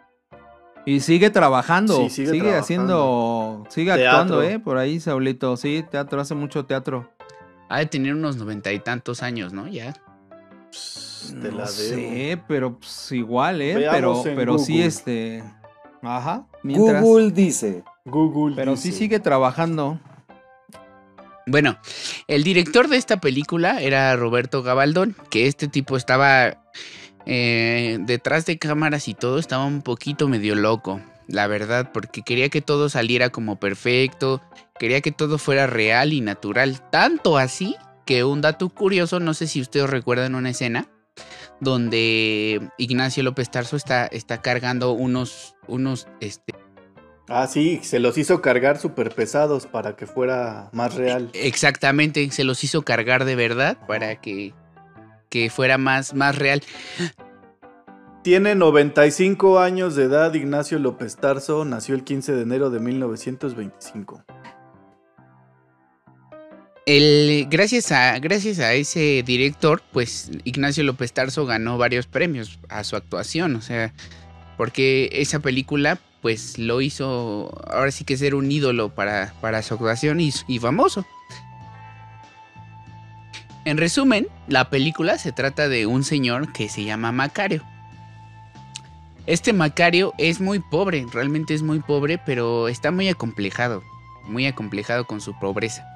[0.84, 1.96] Y sigue trabajando.
[1.96, 3.64] Sí, sigue sigue haciendo.
[3.68, 4.08] Sigue Teatro.
[4.08, 4.58] actuando, ¿eh?
[4.58, 5.56] Por ahí, Saulito.
[5.56, 7.11] Sí, teatro, hace mucho teatro.
[7.72, 9.66] Ha de tener unos noventa y tantos años, ¿no?
[9.66, 9.94] Ya.
[10.70, 11.66] Pss, Te no la debo.
[11.70, 13.76] sé, pero pues, igual, ¿eh?
[13.76, 15.42] Veamos pero pero sí, este.
[16.02, 16.46] Ajá.
[16.62, 17.02] Mientras.
[17.02, 17.82] Google dice.
[18.04, 18.56] Google.
[18.56, 19.98] Pero sí sigue trabajando.
[21.46, 21.78] Bueno,
[22.28, 26.58] el director de esta película era Roberto Gabaldón, que este tipo estaba
[27.24, 32.50] eh, detrás de cámaras y todo, estaba un poquito medio loco, la verdad, porque quería
[32.50, 34.42] que todo saliera como perfecto,
[34.82, 39.46] quería que todo fuera real y natural, tanto así que un dato curioso, no sé
[39.46, 40.88] si ustedes recuerdan una escena
[41.60, 46.54] donde Ignacio López Tarso está, está cargando unos, unos, este,
[47.28, 51.30] Ah, sí, se los hizo cargar súper pesados para que fuera más real.
[51.32, 54.52] Exactamente, se los hizo cargar de verdad para que,
[55.28, 56.60] que fuera más, más real.
[58.24, 64.24] Tiene 95 años de edad Ignacio López Tarso, nació el 15 de enero de 1925.
[66.84, 73.62] Gracias, a, ese director, pues Ignacio López Tarso ganó varios premios a su actuación, o
[73.62, 73.92] sea,
[74.56, 79.74] porque esa película pues lo hizo ahora sí que ser un ídolo para, para su
[79.74, 81.06] actuación y, y famoso.
[83.64, 87.62] En resumen, la película se trata de un señor que se llama Macario.
[89.26, 93.84] Este Macario es muy pobre, realmente es muy pobre, pero está muy acomplejado,
[94.24, 95.91] muy acomplejado con su pobreza.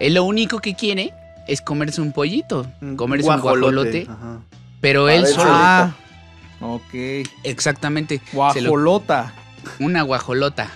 [0.00, 1.12] Él lo único que quiere
[1.46, 2.66] es comerse un pollito,
[2.96, 4.40] comerse un guajolote, Ajá.
[4.80, 5.50] pero él ver, solo...
[5.52, 5.94] Ah,
[6.60, 6.94] ok.
[7.44, 9.32] Exactamente, lo- Guajolota.
[9.78, 10.68] una guajolota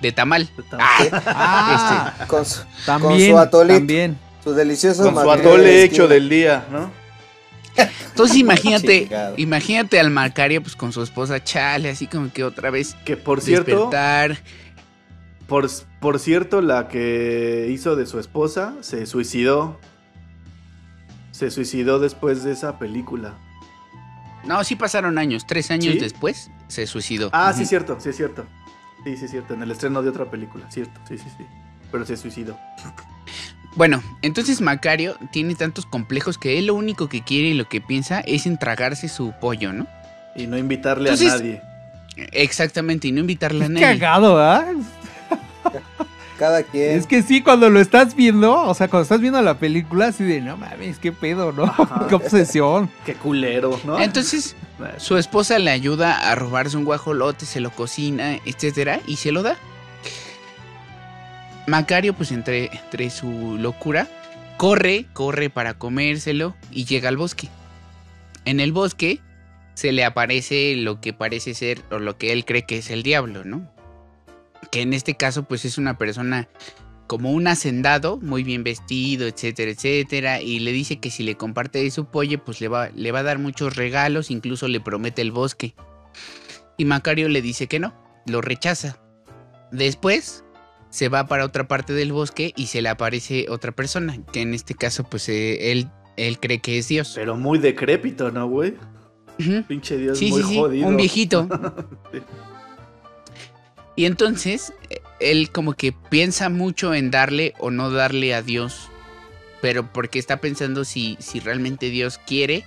[0.00, 0.48] de tamal.
[0.72, 3.30] Ah, Con su, también.
[3.32, 3.78] su atolito.
[3.78, 4.18] También.
[4.42, 6.90] su delicioso Con su atole de hecho del día, ¿no?
[7.76, 9.34] Entonces imagínate, Chingado.
[9.36, 13.40] imagínate al Macario pues con su esposa Chale, así como que otra vez Que por
[13.40, 14.38] cierto, despertar.
[15.48, 15.68] Por,
[16.00, 19.78] por cierto, la que hizo de su esposa se suicidó.
[21.32, 23.34] Se suicidó después de esa película.
[24.44, 26.00] No, sí pasaron años, tres años ¿Sí?
[26.00, 27.30] después se suicidó.
[27.32, 27.60] Ah, Ujú.
[27.60, 28.44] sí, cierto, sí, es cierto.
[29.04, 29.54] Sí, sí, es cierto.
[29.54, 31.00] En el estreno de otra película, cierto.
[31.08, 31.44] Sí, sí, sí.
[31.90, 32.58] Pero se suicidó.
[33.76, 37.80] Bueno, entonces Macario tiene tantos complejos que él lo único que quiere y lo que
[37.80, 39.86] piensa es en tragarse su pollo, ¿no?
[40.36, 41.62] Y no invitarle Entonces, a nadie.
[42.32, 43.98] Exactamente, y no invitarle a Qué nadie.
[43.98, 44.66] cagado, ¿ah?
[46.38, 46.98] Cada quien.
[46.98, 50.24] Es que sí, cuando lo estás viendo, o sea, cuando estás viendo la película, así
[50.24, 51.64] de, no mames, qué pedo, ¿no?
[51.64, 52.06] Ajá.
[52.08, 52.90] qué obsesión.
[53.06, 54.00] Qué culero, ¿no?
[54.00, 54.56] Entonces,
[54.96, 59.42] su esposa le ayuda a robarse un guajolote, se lo cocina, etcétera, y se lo
[59.42, 59.56] da.
[61.66, 64.08] Macario, pues entre, entre su locura,
[64.56, 67.48] corre, corre para comérselo y llega al bosque.
[68.44, 69.20] En el bosque
[69.74, 73.02] se le aparece lo que parece ser o lo que él cree que es el
[73.02, 73.73] diablo, ¿no?
[74.70, 76.48] Que en este caso, pues es una persona
[77.06, 81.90] como un hacendado, muy bien vestido, etcétera, etcétera, y le dice que si le comparte
[81.90, 85.30] su pollo, pues le va, le va a dar muchos regalos, incluso le promete el
[85.30, 85.74] bosque.
[86.78, 87.94] Y Macario le dice que no,
[88.26, 88.98] lo rechaza.
[89.70, 90.44] Después
[90.90, 94.54] se va para otra parte del bosque y se le aparece otra persona, que en
[94.54, 97.12] este caso, pues eh, él, él cree que es Dios.
[97.14, 98.74] Pero muy decrépito, ¿no, güey?
[99.66, 100.86] Pinche Dios Sí, muy sí, sí, jodido.
[100.88, 101.48] un viejito.
[102.12, 102.20] Sí.
[103.96, 104.72] Y entonces,
[105.20, 108.88] él como que piensa mucho en darle o no darle a Dios,
[109.60, 112.64] pero porque está pensando si, si realmente Dios quiere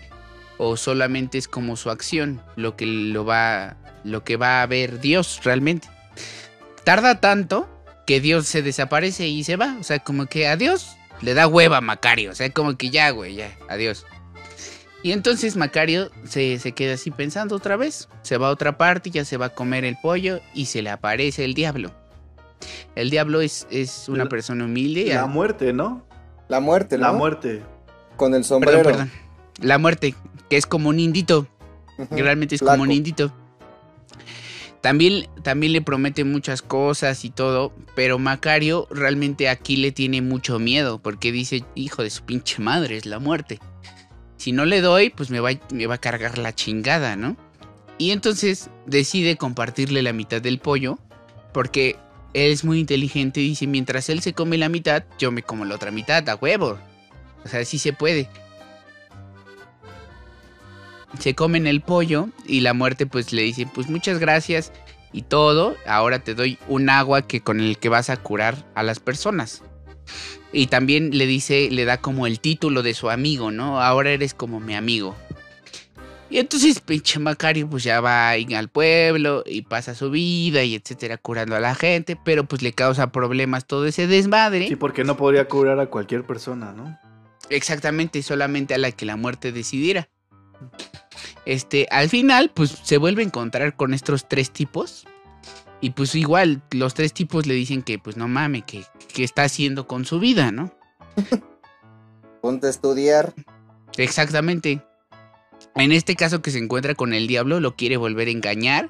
[0.57, 4.99] o solamente es como su acción, lo que lo va, lo que va a ver
[4.99, 5.87] Dios realmente.
[6.83, 7.69] Tarda tanto
[8.07, 11.77] que Dios se desaparece y se va, o sea, como que adiós, le da hueva
[11.77, 14.05] a Macario, o sea, como que ya, güey, ya, adiós.
[15.03, 18.09] Y entonces Macario se, se queda así pensando otra vez.
[18.23, 20.89] Se va a otra parte, ya se va a comer el pollo y se le
[20.89, 21.91] aparece el diablo.
[22.95, 25.05] El diablo es, es una La- persona humilde.
[25.05, 26.03] La muerte, ¿no?
[26.49, 27.03] La muerte, ¿no?
[27.05, 27.63] La muerte.
[28.15, 28.77] Con el sombrero.
[28.77, 29.11] Perdón, perdón.
[29.61, 30.15] La muerte,
[30.49, 31.47] que es como un indito.
[32.15, 33.31] Que realmente es como un indito.
[34.81, 40.59] También, también le promete muchas cosas y todo, pero Macario realmente aquí le tiene mucho
[40.59, 43.59] miedo, porque dice, hijo de su pinche madre, es la muerte.
[44.37, 47.35] Si no le doy, pues me va, a cargar la chingada, ¿no?
[47.97, 50.99] Y entonces decide compartirle la mitad del pollo,
[51.53, 51.95] porque
[52.33, 55.65] él es muy inteligente y dice, mientras él se come la mitad, yo me como
[55.65, 56.77] la otra mitad, a huevo.
[57.43, 58.29] O sea, sí se puede
[61.19, 64.71] se comen el pollo y la muerte pues le dice pues muchas gracias
[65.13, 68.83] y todo, ahora te doy un agua que con el que vas a curar a
[68.83, 69.63] las personas.
[70.51, 73.81] Y también le dice, le da como el título de su amigo, ¿no?
[73.81, 75.15] Ahora eres como mi amigo.
[76.29, 81.17] Y entonces pinche Macario pues ya va al pueblo y pasa su vida y etcétera
[81.17, 84.67] curando a la gente, pero pues le causa problemas todo ese desmadre.
[84.67, 86.97] Sí, porque no podría curar a cualquier persona, ¿no?
[87.49, 90.09] Exactamente, solamente a la que la muerte decidiera.
[91.45, 95.07] Este, al final, pues se vuelve a encontrar con estos tres tipos.
[95.79, 99.43] Y pues igual, los tres tipos le dicen que, pues no mames, que, que está
[99.43, 100.71] haciendo con su vida, ¿no?
[102.41, 103.33] Ponte a estudiar.
[103.97, 104.81] Exactamente.
[105.75, 108.89] En este caso que se encuentra con el diablo, lo quiere volver a engañar.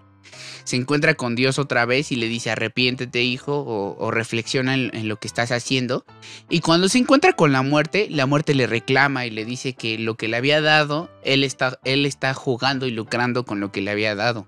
[0.63, 4.93] Se encuentra con Dios otra vez y le dice arrepiéntete hijo o, o reflexiona en,
[4.93, 6.05] en lo que estás haciendo.
[6.49, 9.97] Y cuando se encuentra con la muerte, la muerte le reclama y le dice que
[9.97, 13.81] lo que le había dado, él está, él está jugando y lucrando con lo que
[13.81, 14.47] le había dado.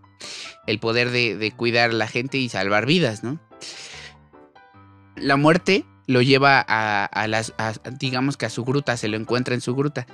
[0.67, 3.39] El poder de, de cuidar a la gente y salvar vidas, ¿no?
[5.15, 7.53] La muerte lo lleva a, a las,
[7.99, 10.07] digamos que a su gruta, se lo encuentra en su gruta.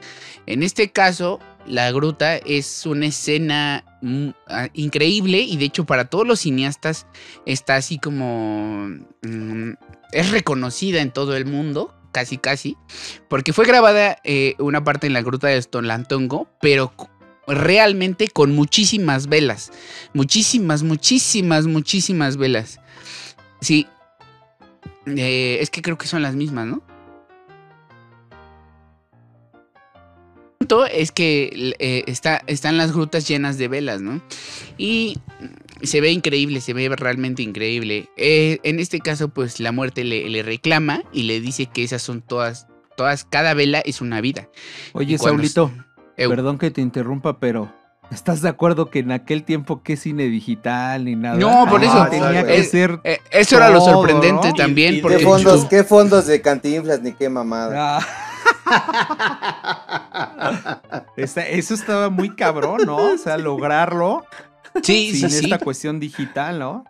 [0.45, 6.05] En este caso, la gruta es una escena mm, ah, increíble y de hecho para
[6.09, 7.07] todos los cineastas
[7.45, 8.89] está así como...
[9.21, 9.71] mm,
[10.11, 12.75] es reconocida en todo el mundo, casi casi,
[13.29, 16.93] porque fue grabada eh, una parte en la gruta de Stolantongo, pero
[17.47, 19.71] realmente con muchísimas velas,
[20.13, 22.79] muchísimas, muchísimas, muchísimas velas.
[23.61, 23.87] Sí,
[25.05, 26.83] eh, es que creo que son las mismas, ¿no?
[30.65, 34.21] punto es que eh, está, están las grutas llenas de velas, ¿no?
[34.77, 35.19] Y
[35.83, 38.09] se ve increíble, se ve realmente increíble.
[38.17, 42.01] Eh, en este caso, pues la muerte le, le reclama y le dice que esas
[42.01, 42.67] son todas,
[42.97, 44.49] todas, cada vela es una vida.
[44.93, 45.71] Oye, Saulito,
[46.17, 47.71] Eu, perdón que te interrumpa, pero
[48.11, 51.37] ¿estás de acuerdo que en aquel tiempo qué cine digital ni nada?
[51.37, 52.47] No, por eso, Ah, tenía exacto.
[52.53, 52.99] que ser.
[53.03, 54.53] eh, eso era lo sorprendente ¿no?
[54.53, 57.99] también, Y- y de porque ¿Qué fondos, qué fondos de cantinflas ni qué mamada?
[57.99, 58.05] Ah.
[61.17, 62.97] Esa- eso estaba muy cabrón, ¿no?
[63.13, 64.25] O sea, lograrlo
[64.83, 65.43] sí, sin sí, sí.
[65.45, 66.85] esta cuestión digital, ¿no?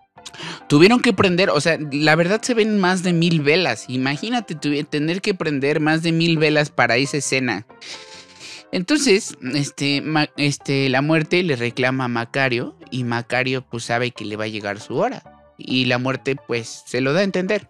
[0.67, 3.85] Tuvieron que prender, o sea, la verdad se ven más de mil velas.
[3.89, 7.65] Imagínate tener que prender más de mil velas para esa escena.
[8.71, 14.25] Entonces, este, Ma- este, la muerte le reclama a Macario y Macario pues sabe que
[14.25, 15.23] le va a llegar su hora.
[15.57, 17.69] Y la muerte pues se lo da a entender.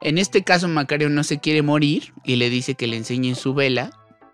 [0.00, 3.54] En este caso Macario no se quiere morir y le dice que le enseñe su
[3.54, 3.90] vela.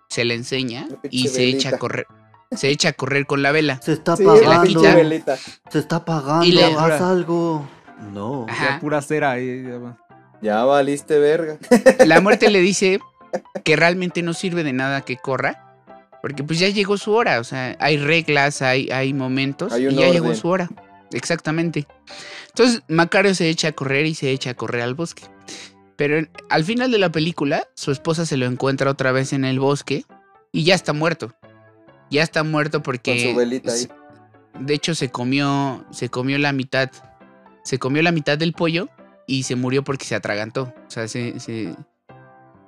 [0.08, 2.06] Se la enseña y se echa a correr.
[2.52, 3.80] Se echa a correr con la vela.
[3.82, 4.82] Se está Sí, la apagando.
[4.82, 5.36] velita.
[5.70, 6.44] Se está apagando.
[6.44, 7.66] Y le- Haz algo.
[8.12, 8.46] No.
[8.48, 8.74] Ajá.
[8.74, 9.30] Ya pura cera.
[9.32, 9.96] ahí, ya va.
[10.42, 11.56] Ya valiste verga.
[12.04, 13.00] La muerte le dice
[13.64, 15.76] que realmente no sirve de nada que corra,
[16.20, 19.94] porque pues ya llegó su hora, o sea, hay reglas, hay, hay momentos Hay y
[19.94, 20.68] ya llegó su hora.
[21.12, 21.86] Exactamente.
[22.48, 25.24] Entonces Macario se echa a correr y se echa a correr al bosque.
[25.96, 29.60] Pero al final de la película, su esposa se lo encuentra otra vez en el
[29.60, 30.04] bosque
[30.52, 31.34] y ya está muerto.
[32.10, 33.88] Ya está muerto porque Con su velita ahí.
[34.58, 36.90] de hecho se comió se comió la mitad
[37.64, 38.88] se comió la mitad del pollo
[39.26, 40.74] y se murió porque se atragantó.
[40.86, 41.74] O sea, se, se-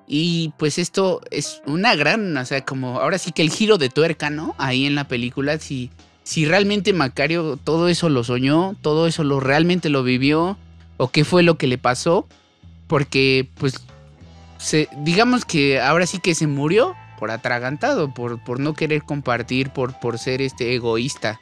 [0.06, 3.88] Y pues esto es una gran, o sea, como ahora sí que el giro de
[3.88, 4.54] tuerca, ¿no?
[4.58, 5.90] Ahí en la película, si,
[6.24, 10.58] si realmente Macario todo eso lo soñó, todo eso lo realmente lo vivió,
[10.98, 12.26] o qué fue lo que le pasó,
[12.86, 13.80] porque pues
[14.58, 19.70] se, digamos que ahora sí que se murió por atragantado, por, por no querer compartir,
[19.70, 21.40] por, por ser este egoísta.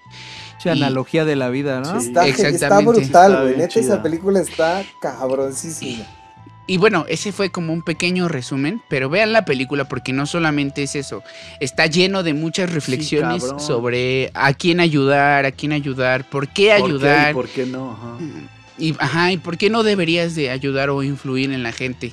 [0.64, 2.00] Y- analogía de la vida, ¿no?
[2.00, 2.06] Sí.
[2.06, 3.00] Está, está Exactamente.
[3.00, 3.02] brutal,
[3.32, 3.54] Está güey.
[3.54, 6.04] bien Neta, esa película está cabroncísima.
[6.04, 6.06] Y
[6.78, 10.94] bueno, ese fue como un pequeño resumen, pero vean la película porque no solamente es
[10.94, 11.22] eso,
[11.60, 16.52] está lleno de muchas reflexiones sobre a quién ayudar, a quién ayudar, por qué ¿Por
[16.52, 17.92] qué y ayudar ¿Por qué no?
[17.92, 18.18] Ajá.
[18.78, 22.12] y, ajá, y por qué no deberías de ayudar o influir en la gente.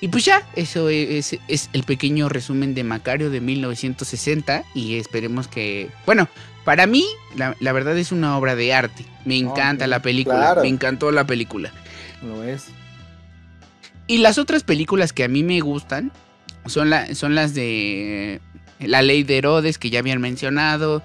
[0.00, 5.48] Y pues ya, eso es, es el pequeño resumen de Macario de 1960 y esperemos
[5.48, 6.28] que, bueno,
[6.64, 9.02] Para mí, la, la verdad es una obra de arte.
[9.24, 10.36] Me encanta la película.
[10.36, 10.60] claro.
[10.60, 11.72] Me encantó la película.
[12.22, 12.66] Lo es.
[14.08, 16.10] Y las otras películas que a mí me gustan
[16.66, 18.40] son, la- son las de
[18.80, 21.02] La Ley de Herodes, que ya habían mencionado.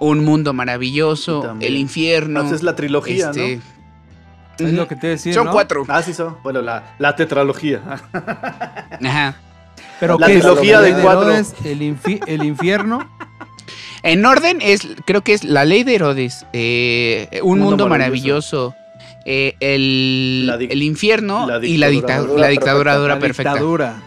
[0.00, 1.42] Un Mundo Maravilloso.
[1.42, 1.72] También.
[1.72, 2.42] El Infierno.
[2.44, 3.60] Esa es la trilogía, este,
[4.58, 5.32] Es lo que te decía.
[5.32, 5.52] Son ¿no?
[5.52, 5.84] cuatro.
[5.86, 5.94] ¿no?
[5.94, 6.36] Ah, sí, son.
[6.42, 7.80] Bueno, la, la tetralogía.
[9.02, 9.36] Ajá.
[10.00, 11.30] Pero La trilogía de cuatro.
[11.30, 13.08] Herodes, el, infi- el infierno.
[14.02, 18.68] En orden es, creo que es La Ley de Herodes, eh, Un Mundo Mundo, Maravilloso.
[18.70, 18.85] Maravilloso,
[19.28, 22.98] eh, el, La el Infierno la y la, dictadura dicta- dura la dictadura perfecta.
[23.00, 23.50] dura la perfecta.
[23.52, 24.02] dictadura.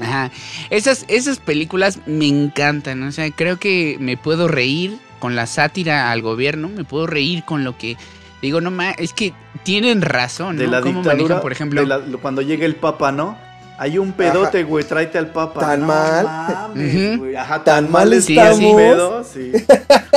[0.00, 0.30] Ajá.
[0.70, 3.02] Esas, esas películas me encantan.
[3.04, 7.44] O sea, creo que me puedo reír con la sátira al gobierno, me puedo reír
[7.44, 7.96] con lo que
[8.42, 9.32] digo, no más, es que
[9.62, 11.22] tienen razón, De la ¿Cómo dictadura.
[11.22, 11.80] manejan, por ejemplo?
[11.80, 13.38] de la- cuando llega el papa, ¿no?
[13.76, 15.60] Hay un pedote, güey, tráete al papa.
[15.60, 16.24] ¿Tan No mal?
[16.24, 18.70] mames, Ajá, ¿Tan tan, mal mal Sí, está así.
[18.70, 19.52] el pedo, sí.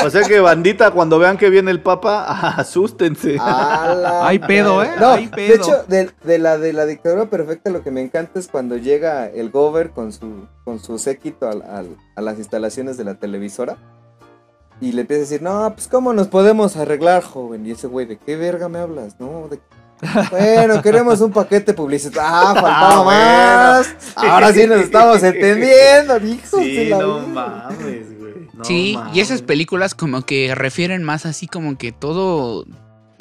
[0.06, 2.24] O sea que bandita, cuando vean que viene el papa,
[2.58, 3.38] asústense.
[3.42, 4.90] Hay pedo, ¿eh?
[5.00, 5.56] No, Hay de pedo.
[5.56, 9.28] hecho, de, de la de la dictadura perfecta, lo que me encanta es cuando llega
[9.28, 13.78] el gober con su, con su séquito al- al- a las instalaciones de la televisora
[14.80, 17.66] y le empieza a decir, no, pues cómo nos podemos arreglar, joven.
[17.66, 19.20] Y ese güey, ¿de qué verga me hablas?
[19.20, 19.60] No, de...
[20.32, 22.30] Bueno, queremos un paquete publicitario.
[22.30, 23.94] Ah, faltaba Ah, bueno.
[23.94, 24.16] más.
[24.16, 27.28] Ahora sí nos estamos entendiendo, hijos de Sí, la no vida.
[27.34, 28.34] mames, güey.
[28.54, 32.66] no sí, y esas películas como que refieren más así como que todo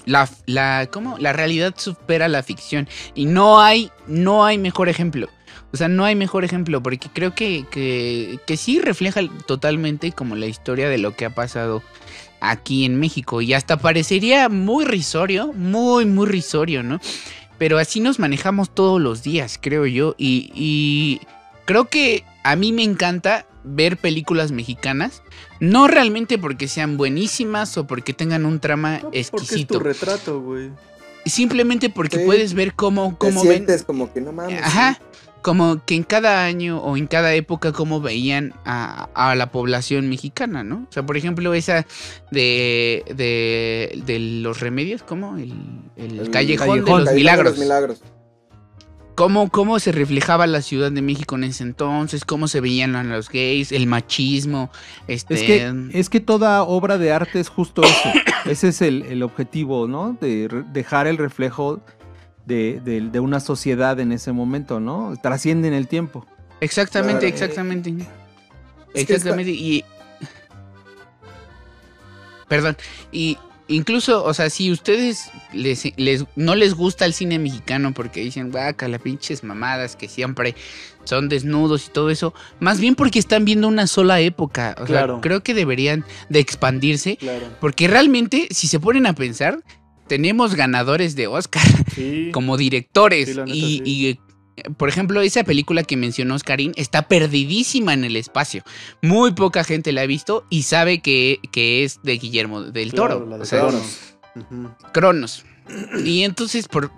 [0.05, 1.17] la la ¿cómo?
[1.19, 5.29] La realidad supera la ficción y no hay no hay mejor ejemplo.
[5.73, 10.37] O sea, no hay mejor ejemplo porque creo que, que, que sí refleja totalmente como
[10.37, 11.83] la historia de lo que ha pasado
[12.41, 17.01] aquí en México y hasta parecería muy risorio, muy, muy risorio, ¿no?
[17.59, 21.21] Pero así nos manejamos todos los días, creo yo, y, y
[21.65, 25.23] creo que a mí me encanta ver películas mexicanas,
[25.59, 29.81] no realmente porque sean buenísimas o porque tengan un trama No, Porque es exquisito, tu
[29.81, 30.71] retrato, güey.
[31.25, 32.25] simplemente porque Sí.
[32.27, 34.63] puedes ver cómo, Te cómo ven sientes como que no mames.
[34.63, 35.01] Ajá.
[35.47, 40.09] Como que en cada año o en cada época cómo veían a, a la población
[40.09, 40.87] mexicana, ¿no?
[40.91, 41.87] O sea, por ejemplo, esa
[42.33, 45.37] de, de, de los remedios, ¿cómo?
[45.39, 45.53] El,
[45.97, 46.67] el El callejón, Callejón.
[46.67, 47.51] de los Callejón de milagros.
[47.53, 48.03] los milagros.
[49.15, 52.25] ¿Cómo, ¿Cómo se reflejaba la Ciudad de México en ese entonces?
[52.27, 53.71] ¿Cómo se veían a los gays?
[53.73, 54.71] El machismo.
[55.09, 58.11] Este, Es que, es que toda obra de arte es justo eso.
[58.47, 60.17] Ese es el, el objetivo, ¿no?
[60.21, 61.81] De re- dejar el reflejo
[62.47, 65.15] de, de- de una sociedad en ese momento, ¿no?
[65.23, 66.25] Trasciende en el tiempo.
[66.61, 67.35] Exactamente, Claro.
[67.35, 68.07] exactamente.
[68.95, 69.51] Exactamente.
[69.51, 69.85] Y.
[72.49, 72.77] Perdón.
[73.11, 73.39] Y
[73.69, 78.53] incluso, o sea, si ustedes les, les- no les gusta el cine mexicano porque dicen,
[78.53, 80.55] vaca, las pinches mamadas que siempre
[81.05, 84.77] son desnudos y todo eso, más bien porque están viendo una sola época.
[84.81, 85.15] O Claro.
[85.15, 87.17] sea, creo que deberían de expandirse.
[87.17, 87.47] Claro.
[87.61, 89.59] Porque realmente, si se ponen a pensar,
[90.07, 91.63] tenemos ganadores de Oscar
[91.95, 92.31] Sí.
[92.33, 93.29] como directores.
[93.29, 93.83] Sí, la neta, y, sí.
[93.85, 94.19] y, eh,
[94.77, 98.63] por ejemplo, esa película que mencionó Oscarín está perdidísima en el espacio.
[99.03, 103.27] Muy poca gente la ha visto y sabe que, que es de Guillermo del Toro.
[103.27, 104.17] la de o sea, Cronos.
[104.93, 105.45] Cronos.
[106.05, 106.91] Y entonces, por,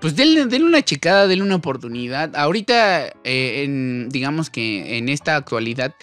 [0.00, 2.34] pues denle, denle una checada, denle una oportunidad.
[2.36, 5.94] Ahorita, eh, en, digamos que en esta actualidad,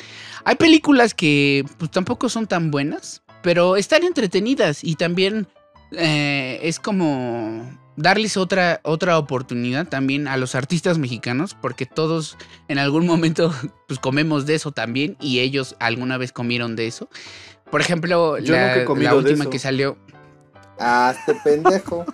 [0.46, 5.48] hay películas que pues tampoco son tan buenas, pero están entretenidas y también
[5.92, 12.38] eh, es como darles otra, otra oportunidad también a los artistas mexicanos, porque todos
[12.68, 13.54] en algún momento
[13.88, 17.10] pues comemos de eso también y ellos alguna vez comieron de eso.
[17.70, 19.50] Por ejemplo, Yo la, nunca he comido la de última eso.
[19.52, 19.98] que salió,
[20.82, 22.06] Ah, este pendejo.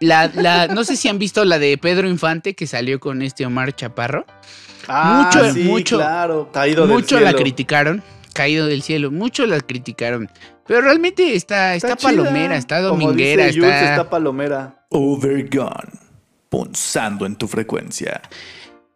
[0.00, 3.44] La, la, no sé si han visto la de Pedro Infante que salió con este
[3.46, 4.24] Omar Chaparro.
[4.86, 6.50] Ah, Mucho, sí, mucho, claro.
[6.52, 8.02] Caído del Mucho la criticaron,
[8.38, 10.30] caído del cielo, mucho la criticaron.
[10.64, 13.90] Pero realmente está, está, palomera, está Como dominguera, dice Jules, está...
[13.90, 14.86] está palomera.
[14.90, 15.90] Overgone.
[16.48, 18.22] Punzando en tu frecuencia.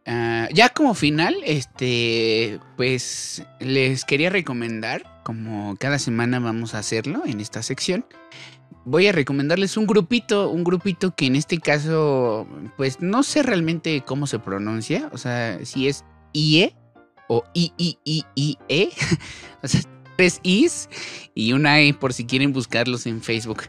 [0.07, 7.23] Ah, ya como final, este, pues les quería recomendar, como cada semana vamos a hacerlo
[7.27, 8.05] en esta sección,
[8.85, 14.03] voy a recomendarles un grupito, un grupito que en este caso, pues no sé realmente
[14.07, 16.77] cómo se pronuncia, o sea, si es IE
[17.33, 18.91] o I I I I E,
[19.63, 19.81] o sea,
[20.17, 20.89] tres Is
[21.35, 23.63] y una E por si quieren buscarlos en Facebook.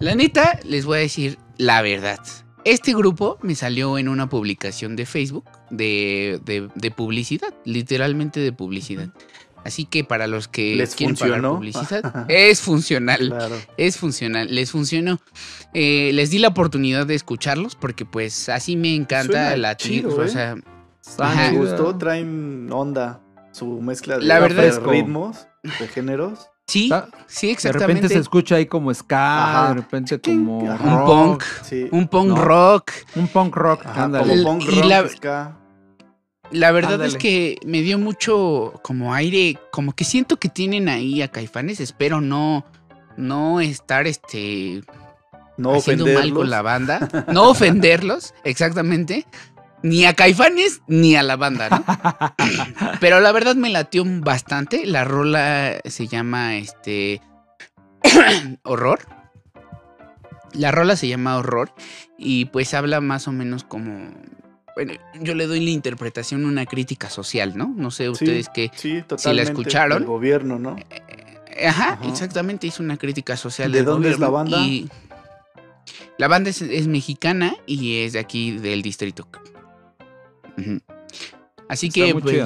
[0.00, 2.18] La neta, les voy a decir la verdad.
[2.64, 8.52] Este grupo me salió en una publicación de Facebook de, de- de publicidad, literalmente de
[8.52, 9.08] publicidad.
[9.64, 11.56] Así que para los que ¿Les quieren pagar funcionó?
[11.56, 13.28] publicidad, es funcional.
[13.28, 13.56] Claro.
[13.76, 15.20] Es funcional, les funcionó.
[15.74, 20.14] Eh, les di la oportunidad de escucharlos porque pues así me encanta Suena la chido,
[20.14, 20.28] o ¿eh?
[20.28, 20.56] sea,
[21.08, 21.36] Está Ajá.
[21.42, 21.58] Me chida.
[21.60, 23.20] gustó, traen onda.
[23.52, 26.48] Su mezcla de, La verdad de ritmos, de géneros.
[26.66, 26.90] Sí,
[27.26, 27.94] sí, De exactamente.
[27.94, 29.68] repente se escucha ahí como ska, Ajá.
[29.68, 30.58] de repente como.
[30.58, 31.42] Un punk.
[31.62, 31.88] Sí.
[31.90, 32.36] Un punk No.
[32.44, 32.92] rock.
[33.16, 34.28] un punk rock, Ajá, ándale.
[34.42, 35.54] Como punk y rock, la- ska.
[36.50, 37.10] La verdad Ándale.
[37.10, 41.80] es que me dio mucho como aire, como que siento que tienen ahí a Caifanes,
[41.80, 42.64] espero no
[43.18, 44.82] no estar este
[45.58, 46.38] No haciendo mal ofenderlos.
[46.38, 46.98] con la banda,
[47.32, 49.26] no ofenderlos, exactamente,
[49.82, 51.84] ni a Caifanes ni a la banda, ¿no?
[53.00, 57.20] Pero la verdad me latió bastante, la rola se llama este
[58.64, 59.00] Horror.
[60.54, 61.72] La rola se llama Horror
[62.16, 64.10] y pues habla más o menos como
[64.74, 67.72] bueno, yo le doy la interpretación una crítica social, ¿no?
[67.76, 69.50] No sé Sí, ustedes qué Sí, totalmente.
[69.50, 70.02] escucharon.
[70.02, 70.76] El gobierno, ¿no?
[71.66, 72.08] Ajá, Ajá.
[72.08, 73.72] exactamente, hizo una crítica social.
[73.72, 74.58] ¿De del dónde es la banda?
[74.58, 74.88] y
[76.16, 79.26] la banda es, es mexicana y es de aquí del distrito.
[81.68, 82.36] Así Está que, muy pues.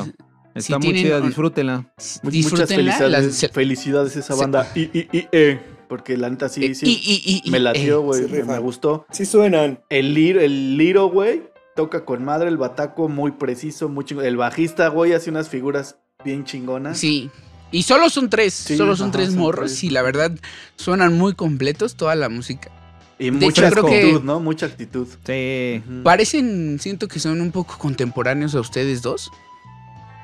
[0.54, 1.86] Está muy tienen chida, disfrútenla.
[2.22, 4.70] Muchas felicidades, las- se- felicidades a esa se- banda.
[4.74, 6.86] Y, y, y, eh, porque la neta sí, eh, sí.
[6.86, 8.24] y- y- y- me eh, latió, güey.
[8.24, 9.06] sí me, gustó.
[9.10, 9.80] Sí suenan.
[9.88, 11.42] El Liro, el Liro, güey,
[11.74, 12.48] toca con madre.
[12.48, 14.26] El bataco muy preciso, muy chingón.
[14.26, 16.98] El bajista, güey, hace unas figuras bien chingonas.
[16.98, 17.30] Sí.
[17.70, 19.84] Y solo son tres, Sí, solo son ajá, tres son morros tres.
[19.84, 20.32] y la verdad
[20.76, 22.70] suenan muy completos toda la música.
[23.18, 24.40] Y De mucha hecho, creo que- actitud, ¿no?
[24.40, 25.06] Mucha actitud.
[25.26, 25.82] Sí.
[26.02, 29.30] Parecen, siento que son un poco contemporáneos a ustedes dos.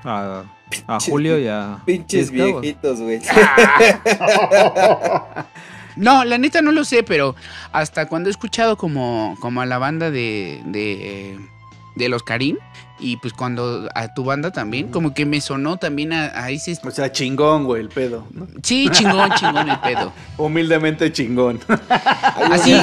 [0.04, 0.44] A,
[1.08, 1.78] Julio y a.
[1.86, 3.20] Pinches viejitos, güey.
[5.96, 7.34] No, la neta no lo sé, pero
[7.72, 11.36] hasta cuando he escuchado como, como a la banda de, de,
[11.96, 12.56] de los Karim
[13.00, 16.78] y pues cuando a tu banda también, como que me sonó también a, a ese...
[16.84, 18.26] O sea, chingón, güey, el pedo.
[18.32, 18.46] ¿no?
[18.62, 20.12] Sí, chingón, chingón el pedo.
[20.36, 21.60] Humildemente chingón.
[22.50, 22.74] Así,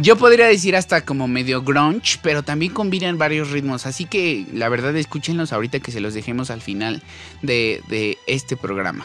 [0.00, 3.86] yo podría decir hasta como medio grunge, pero también combinan varios ritmos.
[3.86, 7.02] Así que la verdad escúchenlos ahorita que se los dejemos al final
[7.42, 9.04] de, de este programa.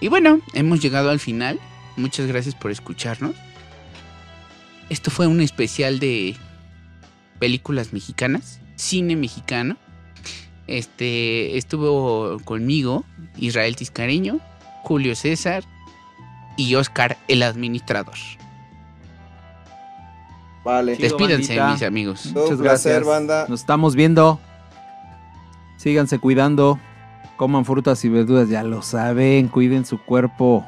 [0.00, 1.58] Y bueno, hemos llegado al final.
[1.96, 3.34] Muchas gracias por escucharnos.
[4.90, 6.36] Esto fue un especial de
[7.38, 9.76] películas mexicanas, cine mexicano.
[10.66, 13.04] Este estuvo conmigo
[13.36, 14.40] Israel Tiscareño,
[14.82, 15.64] Julio César
[16.56, 18.14] y Oscar el administrador.
[20.64, 20.96] Vale.
[20.96, 22.26] Chido, Despídanse, mis amigos.
[22.26, 23.06] Muchas un placer, gracias.
[23.06, 23.46] banda.
[23.48, 24.40] Nos estamos viendo.
[25.76, 26.78] Síganse cuidando.
[27.36, 29.48] Coman frutas y verduras, ya lo saben.
[29.48, 30.64] Cuiden su cuerpo.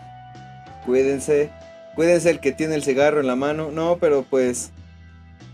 [0.85, 1.51] Cuídense.
[1.95, 3.71] Cuídense el que tiene el cigarro en la mano.
[3.73, 4.73] No, pero pues.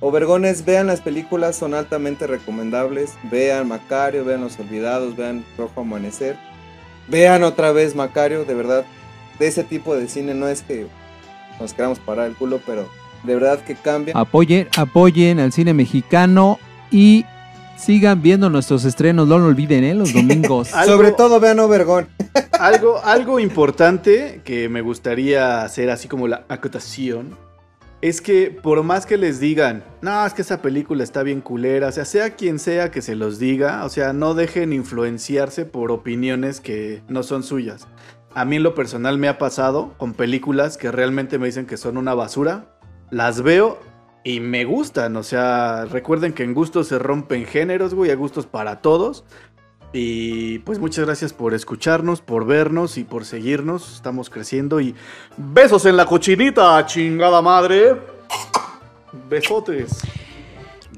[0.05, 3.14] Obergones, vean las películas, son altamente recomendables.
[3.30, 6.36] Vean Macario, vean Los Olvidados, vean Rojo Amanecer.
[7.09, 8.84] Vean otra vez Macario, de verdad.
[9.38, 10.86] De ese tipo de cine no es que
[11.61, 12.88] nos queramos parar el culo, pero
[13.22, 14.12] de verdad que cambia.
[14.16, 16.59] Apoyen, apoyen al cine mexicano
[16.90, 17.24] y
[17.76, 19.28] sigan viendo nuestros estrenos.
[19.28, 19.94] No lo olviden, ¿eh?
[19.94, 20.74] Los domingos.
[20.74, 22.09] Algo- Sobre todo vean Obergón.
[22.59, 27.36] algo, algo importante que me gustaría hacer así como la acotación
[28.03, 31.86] es que por más que les digan, no, es que esa película está bien culera,
[31.86, 35.92] o sea, sea quien sea que se los diga, o sea, no dejen influenciarse por
[35.92, 37.86] opiniones que no son suyas.
[38.34, 41.76] A mí en lo personal me ha pasado con películas que realmente me dicen que
[41.76, 42.76] son una basura,
[43.11, 43.78] las veo
[44.24, 48.46] y me gustan, o sea, recuerden que en gustos se rompen géneros, güey, hay gustos
[48.46, 49.24] para todos.
[49.93, 53.93] Y pues muchas gracias por escucharnos, por vernos y por seguirnos.
[53.95, 54.95] Estamos creciendo y
[55.36, 57.97] besos en la cochinita, chingada madre.
[59.28, 59.99] Besotes.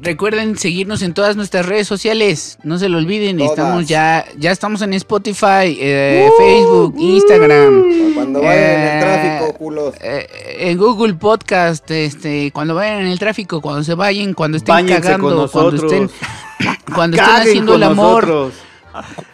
[0.00, 2.58] Recuerden seguirnos en todas nuestras redes sociales.
[2.62, 3.38] No se lo olviden.
[3.38, 3.50] Todas.
[3.52, 9.58] Estamos ya, ya estamos en Spotify, eh, Facebook, Instagram, Cuando vayan en el Eh, tráfico,
[9.58, 9.94] culos.
[10.00, 10.26] eh,
[10.58, 11.90] en Google Podcast.
[11.90, 16.10] Este, cuando vayan en el tráfico, cuando se vayan, cuando estén Báñense cagando, cuando estén,
[16.94, 18.54] cuando estén haciendo el amor, nosotros.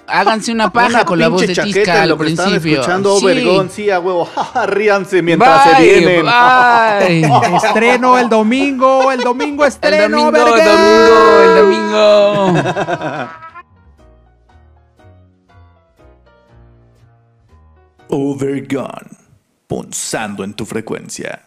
[0.07, 2.81] Háganse una paja Una con la voz de Tisca al lo que están principio.
[2.81, 3.25] escuchando Sí.
[3.25, 4.29] Obergón, sí, a huevo.
[4.67, 6.27] Ríanse mientras se Bye, vienen.
[6.27, 7.57] bye.
[7.57, 9.13] estreno el domingo.
[9.13, 10.19] El domingo El estreno.
[10.31, 12.61] domingo, el domingo, el domingo.
[18.09, 19.17] Overgone.
[19.67, 21.43] Punzando en tu frecuencia.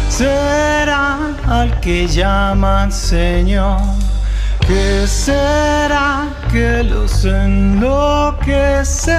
[0.08, 3.80] Será al que llaman Señor.
[4.66, 9.18] ¿Qué será que los enloquece?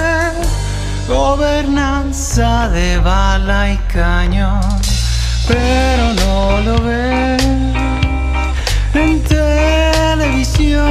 [1.08, 4.60] Gobernanza de bala y cañón,
[5.48, 7.38] pero no lo ve
[8.94, 10.88] en televisión.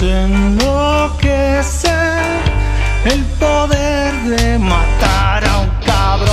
[0.00, 1.88] Los enloquece?
[3.04, 6.28] El poder de matar a un cabrón.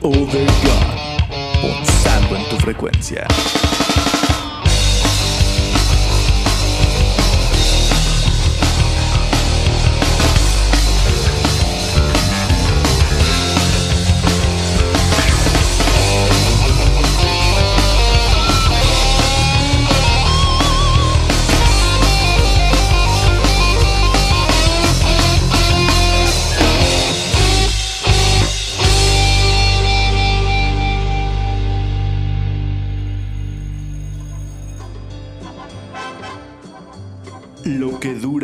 [0.00, 1.18] Overgone.
[1.60, 3.26] Punzando en tu frecuencia.